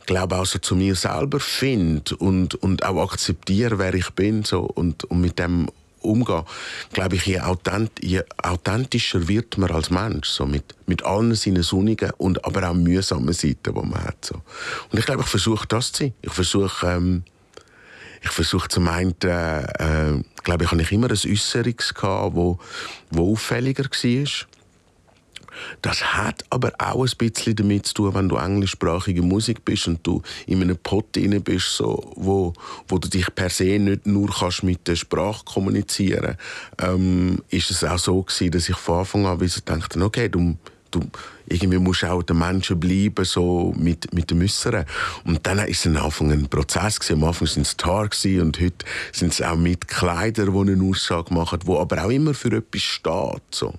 glaube 0.06 0.36
auch 0.36 0.46
so 0.46 0.58
zu 0.58 0.76
mir 0.76 0.94
selber 0.94 1.40
finde 1.40 2.16
und, 2.16 2.54
und 2.56 2.84
auch 2.84 3.02
akzeptiere, 3.10 3.78
wer 3.78 3.94
ich 3.94 4.10
bin 4.10 4.44
so, 4.44 4.60
und, 4.60 5.04
und 5.04 5.20
mit 5.20 5.38
dem 5.38 5.68
umgehe, 6.04 6.44
glaube 6.92 7.16
ich, 7.16 7.26
je, 7.26 7.40
authent 7.40 7.90
je, 8.00 8.22
authentischer 8.42 9.26
wird 9.26 9.58
man 9.58 9.70
als 9.70 9.90
Mensch, 9.90 10.28
so 10.28 10.46
mit, 10.46 10.74
mit 10.86 11.04
allen 11.04 11.34
seinen 11.34 11.62
sonnigen 11.62 12.10
und 12.18 12.44
aber 12.44 12.68
auch 12.68 12.74
mühsamen 12.74 13.32
Seiten, 13.32 13.58
die 13.62 13.72
man 13.72 14.04
hat. 14.04 14.24
So. 14.24 14.34
Und 14.90 14.98
ich 14.98 15.06
glaube, 15.06 15.22
ich 15.22 15.28
versuche 15.28 15.66
das 15.66 15.92
zu 15.92 16.04
sein. 16.04 16.14
Ich 16.22 16.32
versuche, 16.32 16.86
ähm, 16.86 17.24
ich 18.22 18.30
versuche 18.30 18.68
zum 18.68 18.88
einen, 18.88 19.14
äh, 19.24 19.62
äh, 19.62 20.22
glaube 20.42 20.64
ich, 20.64 20.70
habe 20.70 20.82
ich 20.82 20.92
immer 20.92 21.08
ein 21.08 21.12
Äußerungs 21.12 21.94
gehabt, 21.94 22.34
wo, 22.34 22.58
auffälliger 23.16 23.84
war. 23.84 24.46
Das 25.82 26.14
hat 26.14 26.44
aber 26.50 26.72
auch 26.78 27.04
ein 27.04 27.16
bisschen 27.16 27.56
damit 27.56 27.86
zu 27.86 27.94
tun, 27.94 28.14
wenn 28.14 28.28
du 28.28 28.36
englischsprachige 28.36 29.22
Musik 29.22 29.64
bist 29.64 29.88
und 29.88 30.06
du 30.06 30.22
in 30.46 30.62
einem 30.62 30.76
Pot 30.76 31.16
inne 31.16 31.40
bist, 31.40 31.76
so, 31.76 32.12
wo, 32.16 32.52
wo 32.88 32.98
du 32.98 33.08
dich 33.08 33.26
per 33.34 33.50
se 33.50 33.78
nicht 33.78 34.06
nur 34.06 34.30
kannst 34.30 34.62
mit 34.62 34.86
der 34.86 34.96
Sprache 34.96 35.44
kommunizieren 35.44 36.36
ähm, 36.80 37.42
ist 37.50 37.70
es 37.70 37.84
auch 37.84 37.98
so 37.98 38.22
gewesen, 38.22 38.50
dass 38.50 38.68
ich 38.68 38.76
von 38.76 39.00
Anfang 39.00 39.26
an 39.26 39.50
dachte, 39.64 40.02
okay, 40.02 40.28
du, 40.28 40.56
du 40.90 41.00
irgendwie 41.46 41.78
musst 41.78 42.04
auch 42.04 42.22
den 42.22 42.38
Menschen 42.38 42.80
bleiben, 42.80 43.24
so 43.24 43.74
mit, 43.76 44.12
mit 44.14 44.30
dem 44.30 44.38
Müsseren. 44.38 44.84
Und 45.24 45.46
dann 45.46 45.58
ist 45.60 45.80
es 45.80 45.86
am 45.86 46.02
Anfang 46.02 46.32
ein 46.32 46.48
Prozess 46.48 46.98
gewesen. 46.98 47.22
Am 47.22 47.28
Anfang 47.28 47.46
sind 47.46 47.66
es 47.66 47.76
Tar 47.76 48.02
und 48.02 48.60
heute 48.60 48.86
sind 49.12 49.32
es 49.32 49.42
auch 49.42 49.56
mit 49.56 49.88
Kleidern, 49.88 50.52
die 50.52 50.72
eine 50.72 50.90
Aussage 50.90 51.32
machen, 51.34 51.60
die 51.66 51.72
aber 51.72 52.04
auch 52.04 52.10
immer 52.10 52.34
für 52.34 52.56
etwas 52.56 52.82
steht, 52.82 53.42
so. 53.50 53.74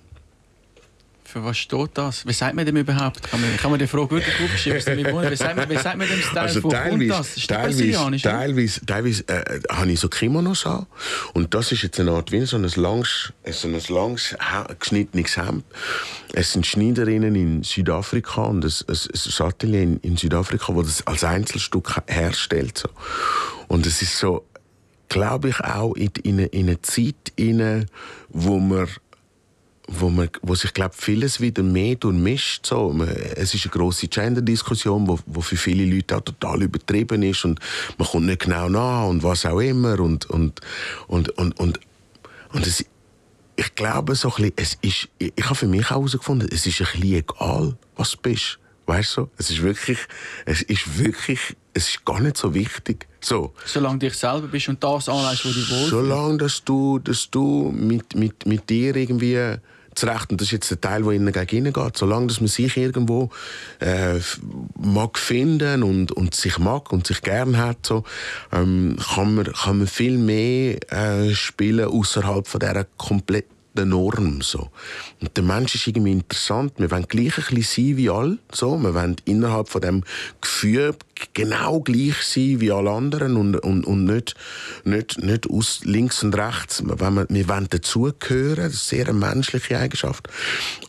Für 1.35 1.43
was 1.43 1.57
steht 1.57 1.89
das? 1.95 2.25
Wie 2.25 2.31
sagt 2.31 2.55
man 2.55 2.65
dem 2.65 2.77
überhaupt? 2.77 3.21
Kann 3.23 3.41
man, 3.41 3.57
kann 3.57 3.69
man 3.69 3.77
die 3.77 3.87
Frage 3.87 4.11
wirklich 4.11 4.41
aufschreiben? 4.41 5.29
Wie 5.29 5.35
sagt 5.35 5.57
man, 5.57 5.69
wie 5.69 5.75
sagt 5.75 5.97
man 5.97 6.07
dem 6.07 6.21
Style? 6.21 6.39
Also 6.39 6.63
Wo 6.63 6.69
teilweise, 6.69 7.09
das? 7.09 7.35
Teilweise, 7.45 8.21
teilweise, 8.21 8.85
teilweise 8.85 9.27
äh, 9.27 9.59
habe 9.69 9.91
ich 9.91 9.99
so 9.99 10.07
Kimonos 10.07 10.65
an. 10.65 10.85
Und 11.33 11.53
das 11.53 11.73
ist 11.73 11.83
jetzt 11.83 11.99
eine 11.99 12.11
Art 12.11 12.31
wie 12.31 12.45
so 12.45 12.55
ein 12.55 12.63
langes, 12.63 13.33
so 13.51 13.67
ein 13.67 13.77
langes 13.89 14.33
geschnittenes 14.79 15.35
Hemd. 15.35 15.65
Es 16.31 16.53
sind 16.53 16.65
Schneiderinnen 16.65 17.35
in 17.35 17.63
Südafrika 17.63 18.43
und 18.43 18.63
ein, 18.63 18.71
ein, 18.87 18.95
ein 18.95 19.45
Atelier 19.45 19.81
in, 19.81 19.97
in 19.97 20.15
Südafrika, 20.15 20.71
das 20.71 20.85
das 20.85 21.05
als 21.07 21.25
Einzelstück 21.25 21.97
herstellt. 22.07 22.77
So. 22.77 22.87
Und 23.67 23.85
es 23.85 24.01
ist 24.01 24.17
so, 24.17 24.45
glaube 25.09 25.49
ich, 25.49 25.59
auch 25.59 25.95
in, 25.95 26.11
in, 26.23 26.39
in 26.39 26.67
eine 26.67 26.81
Zeit, 26.81 27.33
rein, 27.37 27.87
wo 28.29 28.57
man 28.57 28.87
wo, 29.87 30.09
man, 30.09 30.29
wo 30.41 30.55
sich 30.55 30.73
glaub, 30.73 30.95
vieles 30.95 31.39
wieder 31.41 31.61
mehr 31.63 31.95
durchmischt. 31.95 32.65
So. 32.65 32.91
Man- 32.91 33.07
Es 33.07 33.53
ist 33.53 33.65
eine 33.65 33.71
grosse 33.71 34.07
Gender-Diskussion, 34.07 35.07
wo, 35.07 35.19
wo 35.25 35.41
für 35.41 35.57
viele 35.57 35.85
Leute 35.85 36.17
auch 36.17 36.21
total 36.21 36.63
übertrieben 36.63 37.21
ist 37.23 37.45
und 37.45 37.59
man 37.97 38.07
kommt 38.07 38.25
nicht 38.25 38.41
genau 38.41 38.67
nach 38.69 39.05
und 39.07 39.21
was 39.23 39.45
auch 39.45 39.59
immer. 39.59 39.99
Und, 39.99 40.25
und, 40.29 40.59
und, 41.07 41.29
und, 41.37 41.59
und, 41.59 41.79
und 42.53 42.67
es, 42.67 42.83
ich 43.57 43.75
glaube, 43.75 44.15
so 44.15 44.29
ein 44.35 44.51
bisschen, 44.51 44.53
es 44.57 44.77
ist, 44.81 45.09
ich, 45.19 45.33
ich 45.35 45.45
habe 45.45 45.55
für 45.55 45.67
mich 45.67 45.85
auch 45.85 45.91
herausgefunden, 45.91 46.49
es 46.51 46.65
ist 46.65 46.81
ein 46.81 46.87
bisschen 46.99 47.13
egal, 47.17 47.77
was 47.95 48.11
du 48.11 48.17
bist. 48.21 48.59
Weißt 48.87 49.17
du? 49.17 49.29
Es 49.37 49.49
ist 49.49 49.63
wirklich, 49.63 49.97
es 50.45 50.61
ist 50.61 50.99
wirklich, 50.99 51.39
es 51.73 51.89
ist 51.89 52.05
gar 52.05 52.19
nicht 52.19 52.37
so 52.37 52.53
wichtig. 52.53 53.07
So. 53.19 53.51
Solange 53.65 53.97
du 53.97 54.05
dich 54.07 54.15
selber 54.15 54.47
bist 54.47 54.69
und 54.69 54.83
das 54.83 55.09
anlegst, 55.09 55.43
wo 55.43 55.49
du 55.49 55.55
wohlfühlst. 55.55 55.89
Solange 55.89 56.37
dass 56.37 56.63
du, 56.63 56.99
dass 56.99 57.27
du 57.31 57.71
mit, 57.75 58.15
mit, 58.15 58.45
mit 58.45 58.69
dir 58.69 58.95
irgendwie 58.95 59.55
zurecht, 59.95 60.31
und 60.31 60.41
das 60.41 60.47
ist 60.47 60.51
jetzt 60.51 60.71
der 60.71 60.81
Teil, 60.81 61.03
der 61.03 61.11
innen 61.13 61.33
gegen 61.33 61.73
geht, 61.73 61.97
solange 61.97 62.27
dass 62.27 62.39
man 62.39 62.47
sich 62.47 62.77
irgendwo 62.77 63.29
äh, 63.79 64.19
mag 64.77 65.17
finden 65.17 65.83
und, 65.83 66.11
und 66.11 66.35
sich 66.35 66.57
mag 66.59 66.91
und 66.91 67.07
sich 67.07 67.21
gern 67.21 67.57
hat, 67.57 67.85
so, 67.85 68.03
ähm, 68.51 68.97
kann, 69.13 69.35
man, 69.35 69.51
kann 69.53 69.79
man 69.79 69.87
viel 69.87 70.17
mehr 70.17 70.77
äh, 70.91 71.33
spielen 71.33 71.87
außerhalb 71.87 72.47
von 72.47 72.59
dieser 72.59 72.85
kompletten 72.97 73.55
Norm. 73.83 74.41
So. 74.41 74.69
Und 75.19 75.35
der 75.35 75.43
Mensch 75.43 75.75
ist 75.75 75.87
irgendwie 75.87 76.13
interessant. 76.13 76.73
Wir 76.77 76.89
wollen 76.91 77.07
gleich 77.07 77.37
ein 77.37 77.55
bisschen 77.55 77.87
sein 77.87 77.97
wie 77.97 78.09
alle. 78.09 78.37
So. 78.51 78.77
Wir 78.77 78.93
wollen 78.93 79.17
innerhalb 79.25 79.67
von 79.67 79.81
dem 79.81 80.03
Gefühl 80.39 80.95
genau 81.33 81.79
gleich 81.79 82.21
sein 82.21 82.59
wie 82.59 82.71
alle 82.71 82.91
anderen 82.91 83.37
und, 83.37 83.55
und, 83.57 83.85
und 83.85 84.05
nicht, 84.05 84.35
nicht, 84.83 85.21
nicht 85.23 85.49
aus 85.49 85.81
links 85.83 86.23
und 86.23 86.35
rechts. 86.35 86.83
Wir 86.83 86.99
wir 86.99 87.49
wollen 87.49 87.67
dazugehören. 87.69 88.65
Das 88.65 88.73
ist 88.73 88.89
sehr 88.89 89.07
eine 89.07 89.17
menschliche 89.17 89.77
Eigenschaft. 89.77 90.27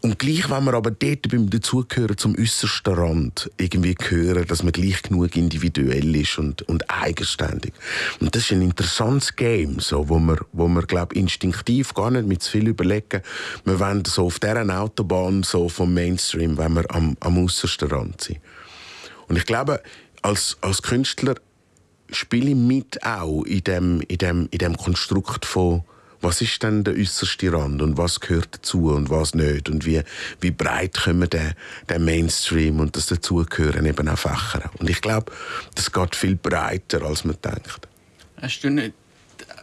Und 0.01 0.19
gleich 0.19 0.49
wollen 0.51 0.65
wir 0.65 0.75
aber 0.75 0.91
dort 0.91 1.29
beim 1.29 1.51
Dazugehören 1.51 2.17
zum 2.17 2.37
äußersten 2.39 2.95
Rand 2.95 3.51
irgendwie 3.57 3.95
gehören, 3.95 4.47
dass 4.47 4.63
man 4.63 4.73
gleich 4.73 5.03
genug 5.03 5.37
individuell 5.37 6.15
ist 6.17 6.39
und, 6.39 6.63
und 6.63 6.91
eigenständig. 6.91 7.73
Und 8.21 8.35
das 8.35 8.45
ist 8.45 8.53
ein 8.53 8.63
interessantes 8.63 9.37
Game, 9.37 9.81
so, 9.81 10.09
wo 10.09 10.19
wir, 10.19 10.39
wo 10.53 10.69
wir 10.69 10.83
glaub, 10.83 11.13
instinktiv 11.13 11.95
gar 11.95 12.11
nicht 12.11 12.27
mit 12.27 12.43
zu 12.43 12.53
viel 12.53 12.69
überlegen. 12.69 13.23
Wir 13.65 13.81
wollen 13.81 14.05
so 14.05 14.27
auf 14.27 14.39
dieser 14.39 14.81
Autobahn 14.81 15.43
so 15.43 15.69
vom 15.69 15.95
Mainstream, 15.95 16.59
wenn 16.59 16.75
wir 16.75 16.85
am, 16.95 17.17
am 17.21 17.39
äußersten 17.39 17.89
Rand 17.89 18.21
sind. 18.21 18.41
Und 19.29 19.37
ich 19.37 19.45
glaube, 19.45 19.83
als, 20.23 20.57
als 20.61 20.83
Künstler 20.83 21.35
spiele 22.11 22.51
ich 22.51 22.57
mit 22.57 23.03
auch 23.05 23.43
in 23.45 23.65
dem, 23.65 24.01
in 24.03 24.19
dem, 24.19 24.49
in 24.51 24.59
dem 24.59 24.77
Konstrukt 24.77 25.45
von 25.45 25.85
was 26.21 26.41
ist 26.41 26.63
denn 26.63 26.83
der 26.83 26.95
äußerste 26.95 27.53
Rand 27.53 27.83
und 27.83 27.99
was 27.99 28.21
gehört 28.21 28.49
dazu 28.53 28.89
und 28.89 29.11
was 29.11 29.35
nicht 29.35 29.69
und 29.69 29.85
wie, 29.85 30.03
wie 30.41 30.51
breit 30.51 30.95
können 30.95 31.21
wir 31.21 31.29
den, 31.29 32.05
Mainstream 32.05 32.81
und 32.81 32.97
das 32.97 33.07
Dazugehören 33.07 33.87
eben 33.87 34.09
auch 34.09 34.19
fächern. 34.19 34.71
Und 34.79 34.89
ich 34.89 35.01
glaube, 35.01 35.33
das 35.75 35.93
geht 35.93 36.17
viel 36.17 36.37
breiter, 36.37 37.03
als 37.03 37.25
man 37.25 37.37
denkt. 37.45 37.87
Hast 38.41 38.65
du 38.65 38.71
nicht, 38.71 38.95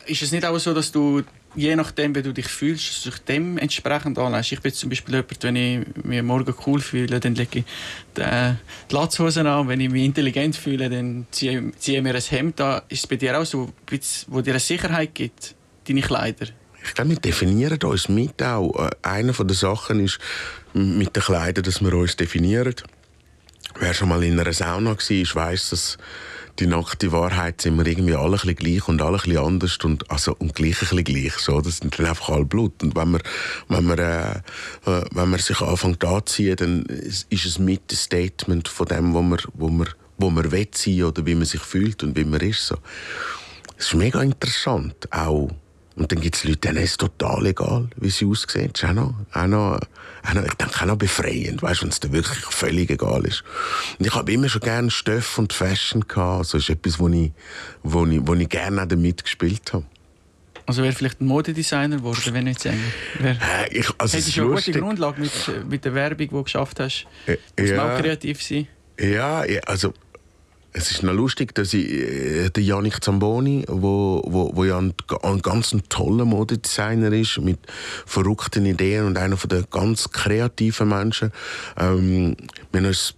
ist 0.05 0.21
es 0.21 0.31
nicht 0.31 0.45
auch 0.45 0.57
so, 0.59 0.73
dass 0.73 0.91
du 0.91 1.23
je 1.55 1.75
nachdem, 1.75 2.15
wie 2.15 2.21
du 2.21 2.33
dich 2.33 2.47
fühlst, 2.47 3.05
dich 3.05 3.17
dem 3.19 3.57
entsprechend 3.57 4.17
anlegst? 4.17 4.51
Ich 4.51 4.61
bin 4.61 4.73
zum 4.73 4.89
Beispiel 4.89 5.15
jemand, 5.15 5.43
wenn 5.43 5.55
ich 5.55 6.03
mich 6.03 6.21
morgen 6.21 6.53
cool 6.65 6.81
fühle, 6.81 7.19
dann 7.19 7.35
lege 7.35 7.59
ich 7.59 7.65
die, 8.17 8.55
die 8.89 8.95
Latzhosen 8.95 9.47
an. 9.47 9.67
Wenn 9.67 9.79
ich 9.79 9.89
mich 9.89 10.03
intelligent 10.03 10.55
fühle, 10.55 10.89
dann 10.89 11.27
ziehe, 11.31 11.71
ziehe 11.77 11.97
ich 11.97 12.03
mir 12.03 12.15
ein 12.15 12.21
Hemd 12.21 12.61
an. 12.61 12.81
Ist 12.89 13.03
es 13.03 13.07
bei 13.07 13.15
dir 13.15 13.39
auch 13.39 13.45
so, 13.45 13.71
wo 14.27 14.41
dir 14.41 14.51
eine 14.51 14.59
Sicherheit 14.59 15.13
gibt, 15.13 15.55
deine 15.87 16.01
Kleider? 16.01 16.47
Ich 16.85 16.93
glaube, 16.93 17.11
wir 17.11 17.17
definieren 17.17 17.79
uns 17.83 18.09
mit 18.09 18.41
auch. 18.43 18.87
Äh, 18.87 18.89
Eine 19.03 19.31
der 19.31 19.55
Sachen 19.55 19.99
ist 20.01 20.19
mit 20.73 21.15
den 21.15 21.23
Kleidern, 21.23 21.63
dass 21.63 21.81
wir 21.81 21.93
uns 21.93 22.17
definieren. 22.17 22.75
Wer 23.79 23.93
schon 23.93 24.09
mal 24.09 24.23
in 24.23 24.39
einer 24.39 24.53
Sauna 24.53 24.91
war, 24.91 24.97
weiß, 24.97 25.69
dass 25.69 25.97
die 26.59 26.67
nackte 26.67 27.11
Wahrheit 27.11 27.61
sind 27.61 27.77
wir 27.77 27.85
irgendwie 27.87 28.13
alle 28.15 28.25
ein 28.25 28.31
bisschen 28.31 28.55
gleich 28.55 28.87
und 28.87 29.01
alle 29.01 29.17
ein 29.17 29.23
bisschen 29.23 29.37
anders 29.37 29.77
und, 29.83 30.09
also, 30.11 30.35
und 30.37 30.53
gleich 30.53 30.81
ein 30.81 30.87
bisschen 30.87 31.03
gleich. 31.03 31.33
So. 31.37 31.61
Das 31.61 31.77
sind 31.77 31.97
dann 31.97 32.05
einfach 32.05 32.29
alle 32.29 32.45
Blut. 32.45 32.83
Und 32.83 32.95
wenn 32.95 33.11
man, 33.11 33.21
wenn 33.69 33.85
man, 33.85 33.97
äh, 33.97 34.31
äh, 34.85 35.05
wenn 35.11 35.29
man 35.29 35.39
sich 35.39 35.59
anfängt 35.61 36.03
anzuziehen, 36.05 36.55
dann 36.55 36.85
ist 36.85 37.45
es 37.45 37.59
mit 37.59 37.91
ein 37.91 37.95
Statement 37.95 38.67
von 38.67 38.85
dem, 38.85 39.13
wo 39.13 39.21
man, 39.21 39.39
wo 39.53 39.69
man, 39.69 39.89
wo 40.17 40.29
man 40.29 40.51
will 40.51 40.67
sein 40.73 41.03
oder 41.03 41.25
wie 41.25 41.35
man 41.35 41.45
sich 41.45 41.61
fühlt 41.61 42.03
und 42.03 42.15
wie 42.15 42.25
man 42.25 42.41
ist. 42.41 42.67
So. 42.67 42.77
Es 43.77 43.87
ist 43.87 43.95
mega 43.95 44.21
interessant, 44.21 45.11
auch. 45.11 45.49
Und 45.95 46.11
dann 46.11 46.21
gibt 46.21 46.35
es 46.35 46.43
Leute, 46.43 46.57
denen 46.57 46.77
ist 46.77 46.91
es 46.91 46.97
total 46.97 47.45
egal, 47.45 47.87
wie 47.97 48.09
sie 48.09 48.25
aussehen. 48.25 48.71
Das 48.73 48.81
ist 48.83 48.89
auch 48.89 48.93
noch, 48.93 49.13
auch 49.33 49.45
noch, 49.47 49.79
auch 50.27 50.33
noch, 50.33 50.43
ich 50.43 50.53
denke, 50.53 50.81
auch 50.81 50.85
noch 50.85 50.95
befreiend, 50.95 51.61
weißt, 51.61 51.83
wenn 51.83 51.89
es 51.89 51.99
dir 51.99 52.11
wirklich 52.11 52.39
völlig 52.45 52.89
egal 52.89 53.25
ist. 53.25 53.43
Und 53.99 54.07
ich 54.07 54.15
habe 54.15 54.31
immer 54.31 54.49
schon 54.49 54.61
gerne 54.61 54.89
Stoff 54.89 55.37
und 55.37 55.53
Fashion 55.53 56.07
gehabt. 56.07 56.39
Also, 56.39 56.57
das 56.57 56.69
ist 56.69 56.69
etwas, 56.71 56.99
wo 56.99 57.07
ich, 57.09 57.31
wo 57.83 58.05
ich, 58.07 58.19
wo 58.25 58.33
ich 58.33 58.49
gerne 58.49 58.81
auch 58.81 58.87
damit 58.87 59.23
gespielt 59.23 59.71
habe. 59.73 59.85
Also 60.65 60.81
wäre 60.81 60.93
vielleicht 60.93 61.19
ein 61.19 61.25
Modedesigner 61.27 61.97
geworden, 61.97 62.33
wenn 62.33 62.45
nicht 62.45 62.61
Sänger. 62.61 62.77
Wär, 63.19 63.37
Ich, 63.69 63.89
also, 63.97 64.05
es 64.05 64.13
hättest 64.13 64.27
ist 64.29 64.37
du 64.37 64.43
eine 64.43 64.55
gute. 64.55 64.79
Grundlage 64.79 65.21
mit, 65.21 65.31
mit 65.69 65.85
der 65.85 65.93
Werbung, 65.93 66.17
die 66.17 66.27
du 66.27 66.43
geschafft 66.43 66.79
hast. 66.79 67.05
Äh, 67.27 67.37
Muss 67.59 67.69
man 67.71 67.77
ja. 67.77 67.95
auch 67.95 67.99
kreativ 67.99 68.41
sein. 68.41 68.67
Ja, 68.99 69.43
also 69.65 69.93
es 70.73 70.91
ist 70.91 71.03
noch 71.03 71.13
lustig, 71.13 71.53
dass 71.55 71.73
ich 71.73 71.89
äh, 71.89 72.49
der 72.49 72.63
Yannick 72.63 73.03
Zamboni, 73.03 73.63
wo, 73.67 74.23
wo, 74.25 74.55
wo 74.55 74.65
ja 74.65 74.77
ein, 74.79 74.93
ein 75.21 75.41
ganz 75.41 75.75
toller 75.89 76.25
Modedesigner 76.25 77.11
ist 77.13 77.39
mit 77.39 77.59
verrückten 78.05 78.65
Ideen 78.65 79.05
und 79.05 79.17
einer 79.17 79.35
der 79.35 79.63
ganz 79.63 80.11
kreativen 80.11 80.89
Menschen. 80.89 81.31
Ähm, 81.77 82.35
wir 82.71 82.85
uns 82.85 83.15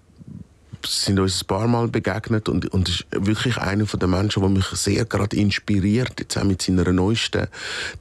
sind 0.87 1.19
uns 1.19 1.41
ein 1.41 1.47
paar 1.47 1.67
Mal 1.67 1.87
begegnet 1.87 2.47
und, 2.47 2.71
und 2.71 2.89
ist 2.89 3.05
wirklich 3.11 3.57
einer 3.57 3.85
den 3.85 4.09
Menschen, 4.09 4.41
der 4.41 4.49
mich 4.49 4.65
sehr 4.65 5.05
gerade 5.05 5.35
inspiriert, 5.35 6.13
jetzt 6.19 6.37
auch 6.37 6.43
mit 6.43 6.61
seiner 6.61 6.91
neuesten 6.91 7.47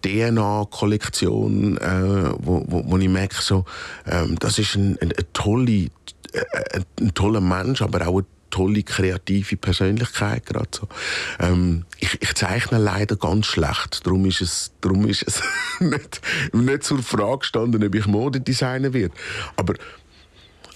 DNA-Kollektion, 0.05 1.79
äh, 1.79 2.33
wo, 2.39 2.65
wo, 2.67 2.85
wo 2.87 2.99
ich 2.99 3.09
merke, 3.09 3.41
so, 3.41 3.65
ähm, 4.07 4.39
das 4.39 4.59
ist 4.59 4.75
ein, 4.75 4.99
ein, 5.01 5.13
ein, 5.13 5.25
tolle, 5.33 5.89
äh, 6.33 6.81
ein, 7.01 7.15
toller 7.15 7.41
Mensch, 7.41 7.81
aber 7.81 8.07
auch 8.07 8.23
tolle 8.55 8.85
kreative 8.85 9.57
Persönlichkeit 9.57 10.47
gerade 10.47 10.69
so. 10.71 10.89
Ähm, 11.41 11.87
ich, 11.99 12.23
ich 12.23 12.35
zeichne 12.35 12.79
leider 12.79 13.17
ganz 13.17 13.47
schlecht, 13.47 14.07
darum 14.07 14.27
ist 14.27 14.41
es, 14.41 14.71
darum 14.81 15.09
ist 15.09 15.25
es 15.27 15.43
nicht, 15.81 16.21
nicht 16.53 16.85
zur 16.85 17.03
Frage 17.03 17.39
gestanden, 17.39 17.85
ob 17.85 17.95
ich 17.97 18.07
Modedesigner 18.07 18.93
werde. 18.93 19.13
Aber 19.57 19.75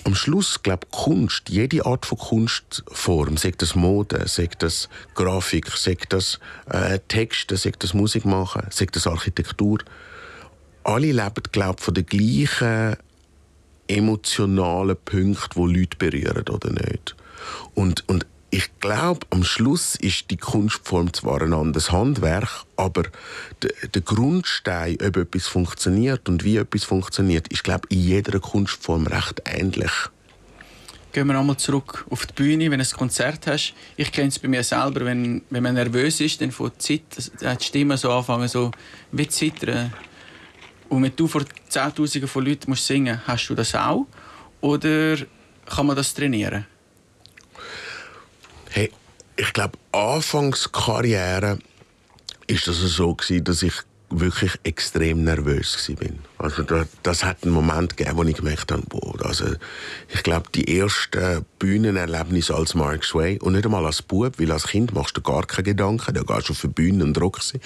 am 0.03 0.17
Schluss, 0.17 0.61
glaube 0.65 0.89
Kunst, 0.91 1.51
jede 1.51 1.87
Art 1.87 2.05
von 2.05 2.19
Kunstform, 2.19 3.37
sei 3.37 3.53
das 3.57 3.77
Mode, 3.77 4.27
sei 4.27 4.49
das 4.59 4.89
Grafik, 5.15 5.71
sei 5.71 5.97
das 6.09 6.41
äh, 6.67 6.99
Texte, 7.07 7.57
sei 7.57 7.73
das 7.79 7.95
Musik 7.95 8.25
machen, 8.25 8.63
sei 8.71 8.87
das 8.91 9.07
Architektur, 9.07 9.79
alle 10.83 11.13
leben, 11.13 11.43
glaube 11.53 11.81
von 11.81 11.95
den 11.95 12.07
gleichen 12.07 12.97
emotionalen 13.87 14.97
Punkten, 15.05 15.73
die 15.73 15.79
Leute 15.79 15.97
berühren 15.97 16.49
oder 16.49 16.71
nicht. 16.71 17.15
Und, 17.75 18.09
und 18.09 18.27
ich 18.51 18.71
glaube, 18.81 19.27
am 19.31 19.45
Schluss 19.45 19.95
ist 19.95 20.31
die 20.31 20.37
Kunstform 20.37 21.13
zwar 21.13 21.43
ein 21.43 21.53
anderes 21.53 21.93
Handwerk, 21.93 22.65
aber 22.77 23.05
der, 23.63 24.03
Grundstein, 24.03 24.97
ob 25.05 25.17
etwas 25.17 25.47
funktioniert 25.47 26.29
und 26.29 26.45
wie 26.45 26.57
etwas 26.57 26.85
funktioniert, 26.85 27.49
ist, 27.49 27.65
glaube 27.65 27.89
in 27.91 28.01
jeder 28.01 28.41
Kunstform 28.41 29.07
recht 29.07 29.43
ähnlich. 29.45 29.93
Gehen 31.13 31.27
wir 31.27 31.39
einmal 31.39 31.57
zurück 31.57 32.07
auf 32.11 32.27
die 32.27 32.35
Bühne, 32.35 32.71
wenn 32.71 32.81
du 32.81 32.87
ein 32.87 32.97
Konzert 32.97 33.47
hast. 33.47 33.75
Ich 33.97 34.13
kenne 34.13 34.29
es 34.29 34.39
bei 34.39 34.49
mir 34.49 34.63
selber, 34.63 35.05
wenn, 35.05 35.43
wenn 35.51 35.63
man 35.63 35.75
nervös 35.75 36.21
ist, 36.21 36.41
dann 36.41 36.53
von 36.53 36.71
Zeit, 36.79 37.03
die 37.17 37.65
Stimme 37.65 37.97
so 37.97 38.13
anfangen, 38.13 38.49
so 38.49 38.71
wie 39.13 39.27
zu 39.27 39.39
zittern. 39.39 39.93
Und 40.89 41.03
wenn 41.03 41.17
du 41.17 41.27
vor 41.27 41.45
Zehntausenden 41.69 42.29
von 42.29 42.45
Leuten 42.45 42.71
musst 42.71 42.87
singen 42.87 43.17
musst, 43.17 43.29
hast 43.29 43.49
du 43.49 43.55
das 43.55 43.75
auch? 43.75 44.07
oder 44.61 45.17
kann 45.67 45.87
man 45.87 45.97
das 45.97 46.15
trainieren? 46.15 46.67
Hey, 48.71 48.93
ich 49.37 49.53
glaube, 49.53 49.79
Anfangskarriere 49.93 51.59
ist 52.47 52.67
das 52.67 52.79
so 52.79 53.15
gewesen, 53.15 53.45
dass 53.45 53.63
ich 53.63 53.75
wirklich 54.11 54.53
extrem 54.63 55.23
nervös 55.25 55.89
war. 56.01 56.09
Also 56.39 56.63
da, 56.63 56.87
das 57.03 57.25
hat 57.25 57.45
einen 57.45 57.53
Moment 57.53 57.97
gegeben, 57.97 58.17
wo 58.17 58.23
ich 58.25 58.37
gemerkt 58.37 58.73
habe, 58.73 58.83
also 59.23 59.47
ich 60.09 60.23
glaube, 60.23 60.49
die 60.55 60.79
ersten 60.79 61.45
Bühnenerlebnisse 61.59 62.55
als 62.55 62.75
Mark 62.75 63.05
Sway 63.05 63.39
und 63.41 63.53
nicht 63.53 63.67
einmal 63.67 63.85
als 63.85 64.03
Bub, 64.03 64.39
weil 64.39 64.51
als 64.51 64.69
Kind 64.69 64.95
machst 64.95 65.17
du 65.17 65.21
gar 65.21 65.47
keine 65.47 65.65
Gedanken, 65.65 66.15
da 66.15 66.23
gehst 66.23 66.49
du 66.49 66.53
auf 66.53 66.61
die 66.61 66.69
Bühne 66.69 67.05
und 67.05 67.21
rockst 67.21 67.51
sie. 67.51 67.61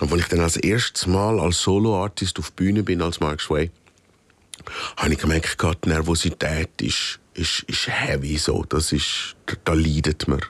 Und 0.00 0.12
als 0.12 0.22
ich 0.22 0.28
dann 0.28 0.40
als 0.40 0.56
erstes 0.56 1.06
Mal 1.06 1.40
als 1.40 1.60
Solo-Artist 1.60 2.38
auf 2.38 2.50
die 2.50 2.64
Bühne 2.64 2.82
bin 2.82 3.02
als 3.02 3.18
Mark 3.18 3.40
Sway, 3.40 3.70
habe 4.96 5.12
ich 5.12 5.18
gemerkt, 5.18 5.56
die 5.84 5.88
Nervosität 5.88 6.80
ist, 6.80 7.18
ist, 7.34 7.64
ist 7.66 7.88
heavy 7.88 8.36
so, 8.36 8.64
das 8.68 8.92
ist, 8.92 9.36
da 9.64 9.72
leidet 9.72 10.28
man. 10.28 10.40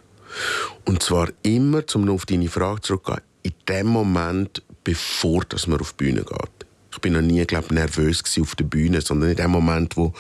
Und 0.85 1.03
zwar 1.03 1.29
immer, 1.42 1.83
um 1.95 2.05
noch 2.05 2.14
auf 2.14 2.27
deine 2.27 2.49
Frage 2.49 2.81
zurückzugehen, 2.81 3.23
in 3.42 3.53
dem 3.68 3.87
Moment, 3.87 4.62
bevor 4.85 5.45
dass 5.45 5.66
man 5.66 5.81
auf 5.81 5.92
die 5.92 6.05
Bühne 6.05 6.25
geht. 6.25 6.51
Ich 6.92 6.99
bin 7.01 7.14
noch 7.14 7.23
nie, 7.23 7.45
glaub, 7.47 7.71
nervös 7.71 8.23
auf 8.40 8.55
der 8.55 8.64
Bühne, 8.64 9.01
sondern 9.01 9.31
in 9.31 9.37
dem 9.37 9.51
Moment, 9.51 9.97
wo, 9.97 10.12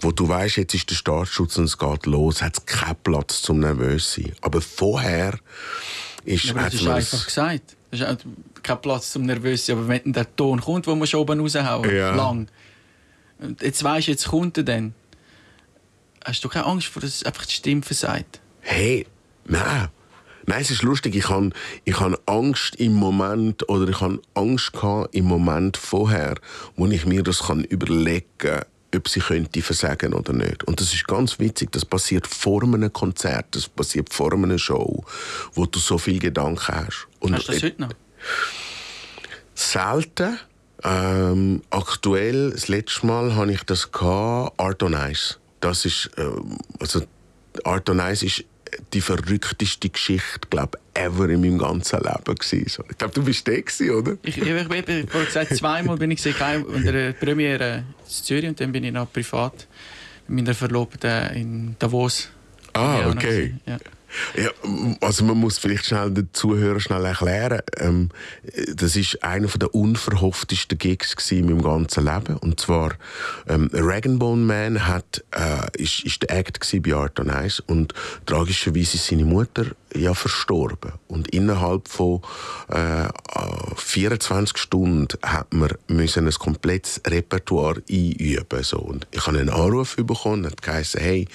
wo 0.00 0.12
du 0.12 0.28
weißt, 0.28 0.58
jetzt 0.58 0.74
ist 0.74 0.88
der 0.90 0.94
Startschutz 0.94 1.58
und 1.58 1.64
es 1.64 1.76
geht 1.76 2.06
los, 2.06 2.40
hat 2.40 2.58
es 2.58 2.66
keinen 2.66 2.96
Platz 3.02 3.42
zum 3.42 3.60
nervös 3.60 4.14
sein. 4.14 4.32
Aber 4.40 4.60
vorher 4.60 5.38
ist, 6.24 6.44
ja, 6.44 6.52
aber 6.52 6.64
das 6.64 6.74
ist 6.74 6.86
einfach 6.86 7.26
gesagt. 7.26 7.76
Das 7.90 8.00
ist 8.00 8.26
kein 8.62 8.80
Platz 8.80 9.10
zum 9.10 9.24
nervös 9.24 9.66
sein. 9.66 9.78
Aber 9.78 9.88
wenn 9.88 10.12
der 10.12 10.36
Ton 10.36 10.60
kommt, 10.60 10.86
wo 10.86 10.94
man 10.94 11.06
schon 11.08 11.20
oben 11.20 11.40
raushauen, 11.40 11.94
ja. 11.94 12.14
lang. 12.14 12.48
Jetzt 13.60 13.82
weißt 13.82 14.06
du, 14.06 14.12
jetzt 14.12 14.28
kommt 14.28 14.56
er 14.58 14.64
dann. 14.64 14.94
Hast 16.24 16.44
du 16.44 16.48
keine 16.48 16.66
Angst 16.66 16.88
vor, 16.88 17.02
dass 17.02 17.22
einfach 17.22 17.46
die 17.46 17.54
Stimme 17.54 17.82
versagt? 17.82 18.40
Hey, 18.60 19.06
nein. 19.44 19.88
Nein, 20.46 20.62
es 20.62 20.70
ist 20.70 20.82
lustig. 20.82 21.14
Ich 21.14 21.28
habe 21.28 21.50
ich 21.84 21.98
hab 22.00 22.20
Angst 22.28 22.76
im 22.76 22.94
Moment, 22.94 23.68
oder 23.68 23.88
ich 23.88 24.00
habe 24.00 24.20
Angst 24.34 24.72
gehabt 24.72 25.14
im 25.14 25.26
Moment 25.26 25.76
vorher, 25.76 26.34
wo 26.76 26.86
ich 26.86 27.06
mir 27.06 27.22
das 27.22 27.44
kann 27.44 27.64
überlegen 27.64 28.26
kann, 28.38 28.64
ob 28.94 29.08
sie 29.08 29.20
könnte 29.20 29.62
versagen 29.62 30.12
oder 30.12 30.32
nicht. 30.32 30.64
Und 30.64 30.80
das 30.80 30.92
ist 30.92 31.06
ganz 31.06 31.38
witzig. 31.38 31.72
Das 31.72 31.84
passiert 31.84 32.26
vor 32.26 32.62
einem 32.62 32.92
Konzert, 32.92 33.46
das 33.54 33.68
passiert 33.68 34.12
vor 34.12 34.32
einer 34.32 34.58
Show, 34.58 35.04
wo 35.54 35.66
du 35.66 35.78
so 35.78 35.98
viel 35.98 36.18
Gedanken 36.18 36.74
hast. 36.74 37.06
Und 37.20 37.34
hast 37.34 37.48
du 37.48 37.52
das 37.52 37.62
heute 37.62 37.82
noch? 37.82 37.90
Selten. 39.54 40.38
Ähm, 40.82 41.62
aktuell, 41.68 42.50
das 42.50 42.68
letzte 42.68 43.06
Mal 43.06 43.36
hatte 43.36 43.52
ich 43.52 43.62
das 43.64 43.92
gehabt, 43.92 44.58
Art 44.58 44.82
on 44.82 44.94
Ice. 44.94 45.36
Das 45.60 45.84
ist, 45.84 46.10
ähm, 46.16 46.58
also 46.78 47.02
Art 47.64 47.88
on 47.90 48.00
Ice 48.00 48.24
ist 48.24 48.44
die 48.92 49.00
verrückteste 49.00 49.88
Geschichte, 49.88 50.48
glaube 50.48 50.78
ever 50.94 51.28
in 51.28 51.40
meinem 51.40 51.58
ganzen 51.58 52.00
Leben 52.00 52.34
gewesen. 52.34 52.84
Ich 52.90 52.98
glaube, 52.98 53.14
du 53.14 53.24
bist 53.24 53.46
der 53.46 53.62
gewesen, 53.62 53.90
oder? 53.90 54.16
Ich, 54.22 54.38
ich, 54.38 54.46
ich, 54.46 54.70
ich, 54.70 54.88
ich 54.88 55.10
gesagt, 55.10 55.56
zweimal 55.56 55.96
bin 55.96 56.10
ich 56.10 56.22
gesehen, 56.22 56.64
in 56.74 56.84
der 56.84 57.12
Premiere 57.12 57.78
in 57.78 57.84
Zürich 58.06 58.48
und 58.48 58.60
dann 58.60 58.72
bin 58.72 58.84
ich 58.84 58.92
noch 58.92 59.12
privat 59.12 59.66
mit 60.28 60.44
meiner 60.44 60.54
Verlobten 60.54 61.30
in 61.34 61.76
Davos. 61.78 62.28
Ah, 62.72 63.08
okay. 63.08 63.54
Ja. 63.66 63.78
Ja, 64.36 64.50
also 65.00 65.24
man 65.24 65.38
muss 65.38 65.58
vielleicht 65.58 65.86
schnell 65.86 66.10
den 66.10 66.28
Zuhörern 66.32 66.80
schnell 66.80 67.04
erklären, 67.04 67.60
ähm, 67.76 68.08
das 68.74 68.96
ist 68.96 69.22
einer 69.22 69.48
der 69.48 69.74
unverhofftesten 69.74 70.78
Gigs 70.78 71.30
in 71.30 71.46
meinem 71.46 71.62
ganzen 71.62 72.04
Leben. 72.04 72.36
Und 72.38 72.60
zwar 72.60 72.92
ähm, 73.48 73.70
Bone 74.18 74.44
Man 74.44 74.86
hat, 74.86 75.24
äh, 75.32 75.82
ist, 75.82 76.04
ist 76.04 76.22
der 76.22 76.36
Act 76.36 76.60
bei 76.82 76.94
Art 76.94 77.18
on 77.20 77.28
Ice 77.28 77.62
und 77.66 77.94
tragischerweise 78.26 78.96
ist 78.96 79.06
seine 79.06 79.24
Mutter 79.24 79.66
ja 79.94 80.14
verstorben. 80.14 80.92
Und 81.08 81.28
innerhalb 81.28 81.88
von 81.88 82.22
äh, 82.68 83.08
24 83.76 84.58
Stunden 84.58 85.08
hat 85.22 85.52
man 85.52 85.70
müssen 85.88 86.26
ein 86.26 86.34
komplettes 86.34 87.00
Repertoire 87.06 87.82
einüben. 87.90 88.62
So. 88.62 88.78
Und 88.78 89.06
ich 89.10 89.26
habe 89.26 89.38
einen 89.38 89.48
Anruf 89.48 89.96
bekommen, 89.96 90.46
hat 90.46 90.62
geheißen, 90.62 91.00
hey, 91.00 91.26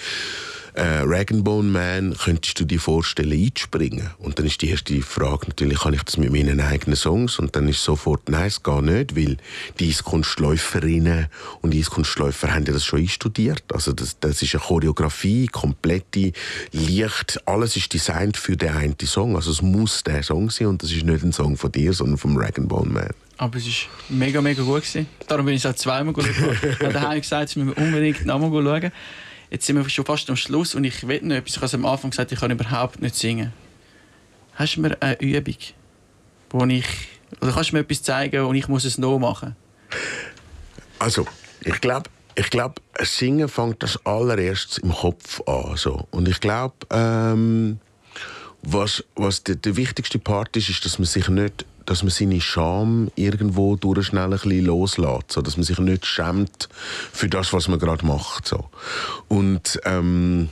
äh, 0.75 1.03
Ragonbone 1.05 1.69
Man, 1.69 2.17
könntest 2.17 2.59
du 2.59 2.65
dir 2.65 2.79
vorstellen, 2.79 3.31
einzuspringen? 3.31 4.09
Und 4.19 4.37
dann 4.37 4.45
ist 4.45 4.61
die 4.61 4.69
erste 4.69 5.01
Frage 5.01 5.47
natürlich, 5.47 5.79
kann 5.79 5.93
ich 5.93 6.03
das 6.03 6.17
mit 6.17 6.31
meinen 6.31 6.59
eigenen 6.59 6.97
Songs? 6.97 7.39
Und 7.39 7.55
dann 7.55 7.69
ist 7.69 7.81
sofort, 7.81 8.27
nein, 8.29 8.47
es 8.47 8.61
geht 8.61 8.81
nicht, 8.81 9.15
weil 9.15 9.37
die 9.79 9.89
Eiskunstläuferinnen 9.89 11.27
und 11.61 11.73
Eiskunstläufer 11.73 12.53
haben 12.53 12.65
ja 12.65 12.73
das 12.73 12.83
schon 12.83 12.99
einstudiert. 12.99 13.63
Also 13.71 13.93
das, 13.93 14.19
das 14.19 14.41
ist 14.41 14.53
eine 14.53 14.63
Choreografie, 14.63 15.47
komplette 15.47 16.33
Licht, 16.73 17.41
alles 17.45 17.77
ist 17.77 17.93
designt 17.93 18.35
für 18.45 18.55
den 18.55 18.69
einen 18.69 18.95
Song. 18.99 19.35
Also 19.35 19.49
es 19.49 19.63
muss 19.63 20.03
der 20.03 20.21
Song 20.21 20.51
sein 20.51 20.67
und 20.67 20.83
das 20.83 20.91
ist 20.91 21.03
nicht 21.03 21.23
ein 21.23 21.31
Song 21.31 21.57
von 21.57 21.71
dir, 21.71 21.91
sondern 21.93 22.17
vom 22.17 22.37
Ragonbone 22.37 22.91
Man. 22.91 23.09
Aber 23.37 23.57
es 23.57 23.65
war 23.65 23.89
mega, 24.09 24.39
mega 24.39 24.61
gut. 24.61 24.83
Gewesen. 24.83 25.07
Darum 25.27 25.47
bin 25.47 25.55
ich 25.55 25.65
es 25.65 25.71
auch 25.71 25.75
zweimal 25.75 26.13
geschaut. 26.13 26.35
Habe 26.79 26.93
daheim 26.93 27.21
gesagt, 27.21 27.49
dass 27.49 27.55
wir 27.55 27.75
unbedingt 27.75 28.23
nochmal 28.23 28.51
schauen. 28.51 28.91
Jetzt 29.49 29.65
sind 29.65 29.77
wir 29.77 29.89
schon 29.89 30.05
fast 30.05 30.29
am 30.29 30.35
Schluss 30.35 30.75
und 30.75 30.83
ich 30.83 31.07
will 31.07 31.21
noch 31.23 31.35
etwas. 31.35 31.55
Ich 31.55 31.61
habe 31.61 31.73
am 31.73 31.85
Anfang 31.85 32.11
gesagt, 32.11 32.31
ich 32.31 32.39
kann 32.39 32.51
überhaupt 32.51 33.01
nicht 33.01 33.15
singen. 33.15 33.51
Hast 34.53 34.75
du 34.75 34.81
mir 34.81 34.95
eine 35.01 35.19
Übung, 35.19 35.57
wo 36.51 36.65
ich... 36.65 36.85
Oder 37.41 37.51
kannst 37.51 37.71
du 37.71 37.75
mir 37.75 37.81
etwas 37.81 38.03
zeigen 38.03 38.45
und 38.45 38.55
ich 38.55 38.67
muss 38.67 38.85
es 38.85 38.99
noch 38.99 39.17
machen? 39.17 39.55
Also, 40.99 41.25
ich 41.61 41.81
glaube, 41.81 42.11
ich 42.35 42.49
glaube, 42.49 42.75
Singen 43.01 43.47
fängt 43.47 43.81
das 43.81 44.05
allererst 44.05 44.79
im 44.79 44.91
Kopf 44.91 45.41
an. 45.47 45.77
So. 45.77 46.07
Und 46.11 46.27
ich 46.27 46.39
glaube, 46.39 46.75
ähm, 46.91 47.79
was, 48.65 49.03
was 49.15 49.43
der, 49.43 49.55
der 49.55 49.75
wichtigste 49.75 50.19
Part 50.19 50.55
ist, 50.57 50.69
ist, 50.69 50.85
dass 50.85 50.99
man 50.99 51.05
sich 51.05 51.29
nicht 51.29 51.65
dass 51.85 52.01
man 52.01 52.09
seine 52.09 52.41
Scham 52.41 53.11
irgendwo 53.15 53.75
durch 53.75 54.07
schnell 54.07 54.23
ein 54.23 54.29
bisschen 54.31 54.65
loslässt, 54.65 55.31
so 55.31 55.41
dass 55.41 55.57
man 55.57 55.63
sich 55.63 55.77
nicht 55.79 56.05
schämt 56.05 56.67
für 57.11 57.29
das, 57.29 57.53
was 57.53 57.67
man 57.67 57.79
gerade 57.79 58.05
macht. 58.05 58.47
So. 58.47 58.69
Und 59.27 59.79
ähm, 59.85 60.49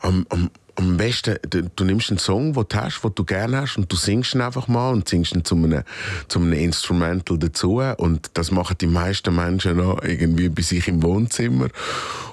am, 0.00 0.26
am, 0.28 0.50
am 0.74 0.96
besten, 0.96 1.38
du, 1.48 1.84
nimmst 1.84 2.10
einen 2.10 2.18
Song, 2.18 2.52
den 2.52 2.64
du 2.68 2.76
hast, 2.76 3.02
den 3.02 3.14
du 3.14 3.24
gerne 3.24 3.62
hast, 3.62 3.76
und 3.76 3.90
du 3.90 3.96
singst 3.96 4.34
ihn 4.34 4.40
einfach 4.40 4.68
mal 4.68 4.90
und 4.90 5.08
singst 5.08 5.34
ihn 5.34 5.44
zu 5.44 5.54
einem, 5.54 5.82
zu 6.28 6.38
einem 6.38 6.52
Instrumental 6.52 7.38
dazu. 7.38 7.80
Und 7.96 8.30
das 8.34 8.50
machen 8.50 8.76
die 8.80 8.86
meisten 8.86 9.34
Menschen 9.34 9.76
noch 9.76 10.02
irgendwie 10.02 10.48
bei 10.48 10.62
sich 10.62 10.88
im 10.88 11.02
Wohnzimmer. 11.02 11.68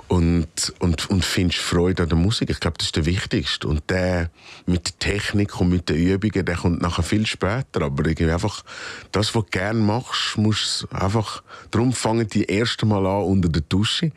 Und, 0.09 0.73
und, 0.79 1.09
und 1.11 1.23
findest 1.23 1.59
Freude 1.59 2.03
an 2.03 2.09
der 2.09 2.17
Musik. 2.17 2.49
Ich 2.49 2.59
glaube, 2.59 2.77
das 2.79 2.87
ist 2.87 2.95
der 2.95 3.05
Wichtigste. 3.05 3.67
Und 3.67 3.89
der 3.91 4.31
mit 4.65 4.87
der 4.87 4.99
Technik 4.99 5.61
und 5.61 5.69
mit 5.69 5.87
den 5.87 5.97
Übungen, 5.97 6.45
der 6.45 6.55
kommt 6.55 6.81
nachher 6.81 7.03
viel 7.03 7.27
später. 7.27 7.83
Aber 7.83 8.05
irgendwie 8.05 8.31
einfach, 8.31 8.63
das, 9.11 9.35
was 9.35 9.45
du 9.45 9.51
gerne 9.51 9.79
machst, 9.79 10.35
musst 10.35 10.87
einfach, 10.91 11.43
darum 11.69 11.93
fangen 11.93 12.27
die 12.27 12.45
erste 12.45 12.87
Mal 12.87 13.05
an 13.05 13.23
unter 13.23 13.49
der 13.49 13.61
Dusche. 13.61 14.11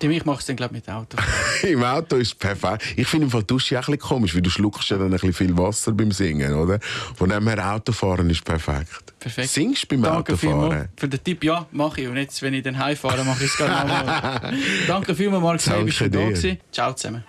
Ich 0.00 0.24
mache 0.24 0.40
es 0.40 0.46
dann, 0.46 0.56
glaube 0.56 0.74
mit 0.74 0.86
dem 0.86 0.94
Auto. 0.94 1.16
Im 1.66 1.82
Auto 1.82 2.16
ist 2.16 2.28
es 2.28 2.34
perfekt. 2.34 2.84
Ich 2.96 3.06
finde 3.06 3.26
im 3.26 3.30
Fall 3.30 3.42
Dusche 3.42 3.78
auch 3.78 3.88
ein 3.88 3.92
bisschen 3.92 3.98
komisch, 3.98 4.34
weil 4.34 4.42
du 4.42 4.50
schluckst 4.50 4.90
ja 4.90 4.96
dann 4.96 5.06
ein 5.06 5.12
bisschen 5.12 5.32
viel 5.32 5.56
Wasser 5.58 5.92
beim 5.92 6.12
Singen, 6.12 6.54
oder? 6.54 6.78
Von 7.16 7.30
dem 7.30 7.48
her, 7.48 7.74
Autofahren 7.74 8.30
ist 8.30 8.44
perfekt. 8.44 9.12
Perfekt. 9.18 9.48
Singst 9.50 9.84
du 9.84 9.88
beim 9.88 10.02
Danke 10.02 10.34
Autofahren? 10.34 10.88
für 10.96 11.08
den 11.08 11.22
Tipp, 11.22 11.42
ja, 11.44 11.66
mache 11.72 12.02
ich. 12.02 12.08
Und 12.08 12.16
jetzt, 12.16 12.40
wenn 12.42 12.54
ich 12.54 12.62
dann 12.62 12.78
heimfahre, 12.78 13.24
mache 13.24 13.44
ich 13.44 13.50
es 13.50 13.56
gerne 13.56 13.88
mal. 13.88 14.54
Danke 14.86 15.14
vielmals, 15.14 15.66
Marc, 15.66 15.78
du 15.80 15.84
bist 15.84 16.00
da 16.00 16.06
gewesen. 16.06 16.58
Ciao 16.70 16.92
zusammen. 16.92 17.24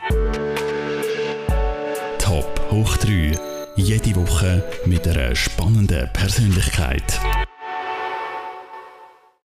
Top 2.19 2.62
hoch 2.69 2.97
3. 2.97 3.38
Jede 3.75 4.15
Woche 4.15 4.63
mit 4.86 5.08
einer 5.08 5.36
spannenden 5.36 6.12
Persönlichkeit. 6.13 7.19